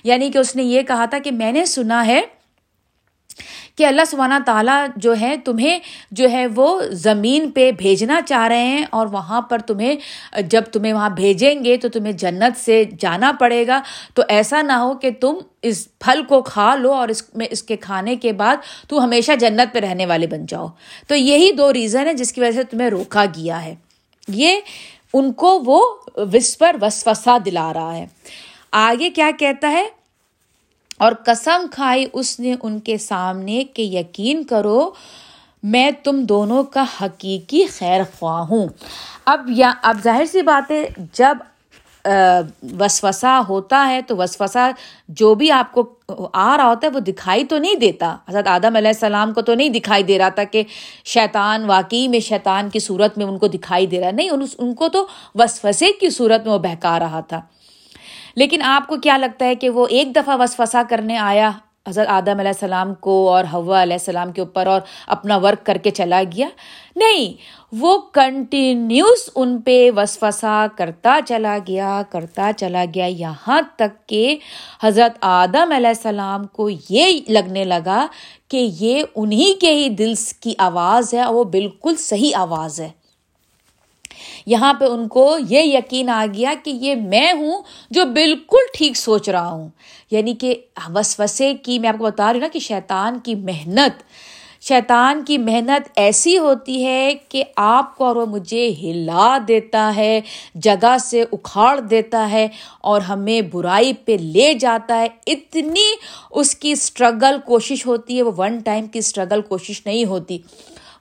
یعنی 0.05 0.31
کہ 0.31 0.39
اس 0.39 0.57
نے 0.57 0.63
یہ 0.63 0.83
کہا 0.83 1.05
تھا 1.05 1.19
کہ 1.19 1.31
میں 1.31 1.53
نے 1.53 1.65
سنا 1.65 2.07
ہے 2.07 2.21
کہ 3.79 3.87
اللہ 3.87 4.03
سبحانہ 4.07 4.35
تعالیٰ 4.47 4.87
جو 4.97 5.15
ہے 5.21 5.37
تمہیں 5.45 5.79
جو 6.11 6.31
ہے 6.31 6.47
وہ 6.47 6.83
زمین 6.91 7.51
پہ 7.51 7.73
بھیجنا 7.73 8.21
چاہ 8.27 8.49
رہے 8.49 8.65
ہیں 8.65 8.85
اور 8.91 9.07
وہاں 9.07 9.41
پر 9.41 9.59
تمہیں 9.59 9.97
جب 10.43 10.63
تمہیں 10.63 10.93
وہاں 10.93 11.11
بھیجیں 11.11 11.65
گے 11.65 11.77
تو 11.77 11.89
تمہیں 11.89 12.13
جنت 12.13 12.59
سے 12.59 12.85
جانا 13.01 13.33
پڑے 13.41 13.67
گا۔ 13.67 13.81
تو 14.15 14.23
ایسا 14.29 14.63
نہ 14.63 14.73
ہو 14.73 14.95
کہ 14.95 15.11
تم 15.21 15.35
اس 15.63 15.99
پھل 15.99 16.23
کو 16.29 16.43
کھا 16.43 16.75
لو 16.75 16.93
اور 16.93 17.09
اس 17.09 17.35
میں 17.35 17.47
اس 17.51 17.63
کے 17.63 17.77
کھانے 17.77 18.17
کے 18.17 18.33
بعد 18.33 18.57
تم 18.89 19.01
ہمیشہ 19.01 19.33
جنت 19.41 19.75
پہ 19.75 19.79
رہنے 19.79 20.07
والے 20.07 20.27
بن 20.27 20.47
جاؤ۔ 20.47 20.67
تو 21.09 21.15
یہی 21.15 21.53
دو 21.53 21.73
ریزن 21.73 22.07
ہے 22.07 22.15
جس 22.15 22.33
کی 22.33 22.41
وجہ 22.41 22.53
سے 22.53 22.65
تمہیں 22.65 22.91
روکا 22.91 23.25
گیا 23.25 23.65
ہے۔ 23.65 23.75
یہ 24.29 24.61
ان 25.15 25.33
کو 25.33 25.63
وہ 25.67 25.97
وسپر 26.17 26.77
وسوسا 26.83 27.39
دلا 27.45 27.73
رہا 27.75 27.97
ہے۔ 27.97 28.07
آگے 28.73 29.11
کیا 29.11 29.31
کہتا 29.39 29.71
ہے؟ 29.71 29.98
اور 30.99 31.13
قسم 31.25 31.67
کھائی 31.71 32.07
اس 32.13 32.41
نے 32.41 32.55
ان 32.63 32.79
کے 32.81 32.99
سامنے 32.99 33.65
کہ 33.65 33.83
یقین 33.83 34.43
کرو 34.45 34.91
میں 35.63 35.91
تم 36.05 36.23
دونوں 36.23 36.63
کا 36.63 36.85
حقیقی 37.03 37.67
خیر 37.67 38.01
خواہ 38.19 38.43
ہوں۔ 38.43 38.67
اب 39.25 39.51
یا 39.57 39.73
اب 39.83 39.97
ظاہر 40.05 40.25
سی 40.25 40.43
بات 40.43 40.71
ہے، 40.71 40.85
جب 41.13 41.37
وسوسا 42.81 43.41
ہوتا 43.49 43.87
ہے 43.89 44.01
تو 44.03 44.17
وسوسا 44.17 44.71
جو 45.09 45.35
بھی 45.35 45.51
آپ 45.51 45.73
کو 45.73 45.83
آ 46.33 46.57
رہا 46.57 46.69
ہوتا 46.69 46.87
ہے 46.87 46.93
وہ 46.93 47.01
دکھائی 47.01 47.45
تو 47.45 47.59
نہیں 47.59 47.75
دیتا۔ 47.75 48.17
حضرت 48.29 48.47
آدم 48.49 48.77
علیہ 48.77 48.89
السلام 48.89 49.33
کو 49.33 49.43
تو 49.43 49.55
نہیں 49.55 49.69
دکھائی 49.69 50.03
دے 50.03 50.19
رہا 50.19 50.29
تھا 50.29 50.45
کہ 50.45 50.63
شیطان 51.05 51.65
واقعی 51.65 52.09
میں 52.09 52.21
شیطان 52.21 52.71
کی 52.71 52.79
صورت 52.79 53.19
میں 53.19 53.27
ان 53.27 53.39
کو 53.39 53.49
دکھائی 53.49 53.87
دے 53.87 54.01
رہا 54.01 54.11
نہیں 54.11 54.31
ان 54.59 54.75
کو 54.75 54.89
تو 54.89 55.07
وسوسے 55.35 55.93
کی 56.01 56.11
صورت 56.11 56.47
میں 56.47 56.55
وہ 56.55 56.59
بہکا 56.59 56.99
رہا 56.99 57.21
تھا۔ 57.21 57.41
لیکن 58.39 58.63
آپ 58.63 58.87
کو 58.87 58.97
کیا 58.97 59.17
لگتا 59.17 59.45
ہے 59.45 59.55
کہ 59.55 59.71
وہ 59.71 59.87
ایک 59.91 60.15
دفعہ 60.17 60.37
وسوسہ 60.41 60.83
کرنے 60.89 61.17
آیا 61.17 61.51
حضرت 61.89 62.09
آدم 62.09 62.39
علیہ 62.39 62.55
السلام 62.55 62.95
کو 62.95 63.13
اور 63.29 63.45
ہوا 63.53 63.83
علیہ 63.83 63.95
السلام 63.95 64.33
کے 64.33 64.41
اوپر 64.41 64.67
اور 64.67 64.81
اپنا 65.07 65.37
ورک 65.37 65.67
کر 65.67 65.79
کے 65.79 65.91
چلا 65.91 66.23
گیا؟ 66.37 66.49
نہیں، 66.97 67.33
وہ 67.73 67.99
کنٹینیوس 68.13 69.29
ان 69.37 69.61
پہ 69.61 69.91
وسوسا 69.97 70.67
کرتا 70.77 71.19
چلا 71.29 71.57
گیا، 71.67 72.03
کرتا 72.11 72.51
چلا 72.57 72.85
گیا۔ 72.95 73.07
یہاں 73.07 73.61
تک 73.77 74.09
کہ 74.09 74.37
حضرت 74.83 75.17
آدم 75.21 75.73
علیہ 75.73 75.95
السلام 75.97 76.47
کو 76.47 76.69
یہ 76.91 77.21
لگنے 77.29 77.65
لگا 77.65 78.07
کہ 78.49 78.69
یہ 78.81 79.03
انہیں 79.17 79.61
کے 79.61 79.75
ہی 79.75 79.89
دل 79.89 80.15
کی 80.41 80.55
آواز 80.59 81.15
ہے 81.15 81.23
اور 81.23 81.35
وہ 81.35 81.45
بالکل 81.45 81.97
صحیح 81.97 82.37
آواز 82.37 82.81
ہے۔ 82.81 82.91
یہاں 84.47 84.75
پہ 84.75 84.85
ان 84.85 85.09
کو 85.09 85.37
یہ 85.49 85.61
یقین 85.61 86.09
آ 86.09 86.27
گیا 86.35 86.55
کہ 86.65 86.71
یہ 86.71 86.95
میں 86.95 87.33
ہوں 87.33 87.63
جو 87.91 88.05
بالکل 88.05 88.67
ٹھیک 88.75 88.97
سوچ 88.97 89.29
رہا 89.29 89.49
ہوں۔ 89.49 89.69
یعنی 90.11 90.35
کہ 90.35 90.55
وسوسے 90.95 91.55
کی 91.55 91.79
میں 91.79 91.89
آپ 91.89 91.99
کو 91.99 92.05
بتا 92.05 92.33
رہی 92.33 92.41
ہوں 92.41 92.47
نا 92.47 92.49
کہ 92.53 92.59
شیطان 92.59 93.19
کی 93.19 93.35
محنت، 93.35 94.03
شیطان 94.63 95.25
کی 95.25 95.39
محنت 95.39 95.89
ایسی 95.97 96.39
ہوتی 96.39 96.87
ہے 96.87 97.15
کہ 97.29 97.45
آپ 97.57 97.97
کو 97.97 98.05
اور 98.05 98.17
وہ 98.17 98.27
مجھے 98.27 98.75
ہلا 98.83 99.39
دیتا 99.49 99.93
ہے، 99.97 100.21
جگہ 100.55 100.97
سے 101.01 101.25
اکھاڑ 101.33 101.81
دیتا 101.81 102.31
ہے 102.31 102.49
اور 102.81 103.01
ہمیں 103.01 103.41
برائی 103.41 103.93
پہ 103.93 104.17
لے 104.21 104.55
جاتا 104.55 105.01
ہے۔ 105.01 105.07
اتنی 105.27 105.95
اس 106.31 106.55
کی 106.55 106.73
اسٹرگل 106.73 107.37
کوشش 107.47 107.87
ہوتی 107.87 108.17
ہے، 108.17 108.23
وہ 108.23 108.33
ون 108.37 108.59
ٹائم 108.59 108.87
کی 108.87 108.99
اسٹرگل 108.99 109.41
کوشش 109.41 109.87
نہیں 109.87 110.05
ہوتی۔ 110.05 110.39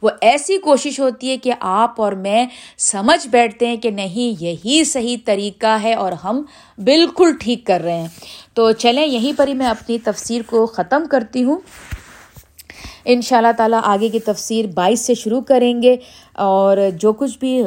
وہ 0.02 0.10
ایسی 0.22 0.58
کوشش 0.58 1.00
ہوتی 1.00 1.30
ہے 1.30 1.38
کہ 1.38 1.54
آپ 1.60 2.02
اور 2.02 2.14
میں 2.14 2.46
سمجھ 2.78 3.28
بیٹھتے 3.28 3.68
ہیں 3.68 3.78
کہ 3.78 3.92
نہیں، 3.92 4.44
یہی 4.44 4.84
صحیح 4.84 5.18
طریقہ 5.26 5.78
ہے 5.84 5.94
اور 5.94 6.12
ہم 6.12 6.42
بالکل 6.78 7.32
ٹھیک 7.40 7.66
کر 7.66 7.82
رہے 7.82 8.02
ہیں۔ 8.02 8.08
تو 8.54 8.72
چلیں، 8.72 9.06
یہیں 9.06 9.34
پر 9.38 9.48
ہی 9.48 9.54
میں 9.54 9.68
اپنی 9.68 10.00
تفسیر 10.00 10.42
کو 10.48 10.66
ختم 10.66 11.06
کرتی 11.12 11.44
ہوں۔ 11.44 11.58
ان 13.06 13.22
شاء 13.22 13.38
اللہ 13.38 13.52
تعالیٰ 13.58 13.80
آگے 13.84 14.10
کی 14.10 14.20
تفسیر 14.20 14.66
بائیس 14.68 15.00
سے 15.00 15.14
شروع 15.14 15.42
کریں 15.42 15.82
گے 15.82 15.96
اور 16.34 16.78
جو 17.00 17.14
کچھ 17.14 17.40
بھی 17.40 17.64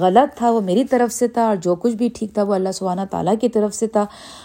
غلط 0.00 0.38
تھا 0.38 0.50
وہ 0.50 0.60
میری 0.60 0.84
طرف 0.84 1.12
سے 1.12 1.28
تھا 1.28 1.46
اور 1.46 1.56
جو 1.56 1.74
کچھ 1.74 1.94
بھی 1.94 2.08
ٹھیک 2.08 2.34
تھا 2.34 2.42
وہ 2.42 2.54
اللہ 2.54 2.72
سبحانہ 2.72 3.00
تعالیٰ 3.10 3.34
کی 3.40 3.48
طرف 3.48 3.74
سے 3.74 3.86
تھا۔ 3.86 4.04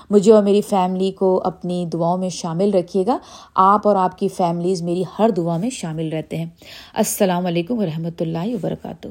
مجھے 0.10 0.34
اور 0.34 0.44
میری 0.44 0.62
فیملی 0.62 1.12
کو 1.12 1.42
اپنی 1.46 1.86
دعاؤں 1.94 2.18
میں 2.18 2.30
شامل 2.30 2.74
رکھیے 2.74 3.06
گا۔ 3.06 3.18
آپ 3.56 3.88
اور 3.88 3.96
آپ 3.96 4.18
کی 4.18 4.28
فیملیز 4.28 4.82
میری 4.82 5.04
ہر 5.20 5.30
دعا 5.30 5.58
میں 5.58 5.70
شامل 5.70 6.10
رہتے 6.14 6.38
ہیں۔ 6.38 6.46
السلام 6.94 7.46
علیکم 7.46 7.80
ورحمۃ 7.80 8.22
اللہ 8.22 8.54
وبرکاتہ۔ 8.54 9.08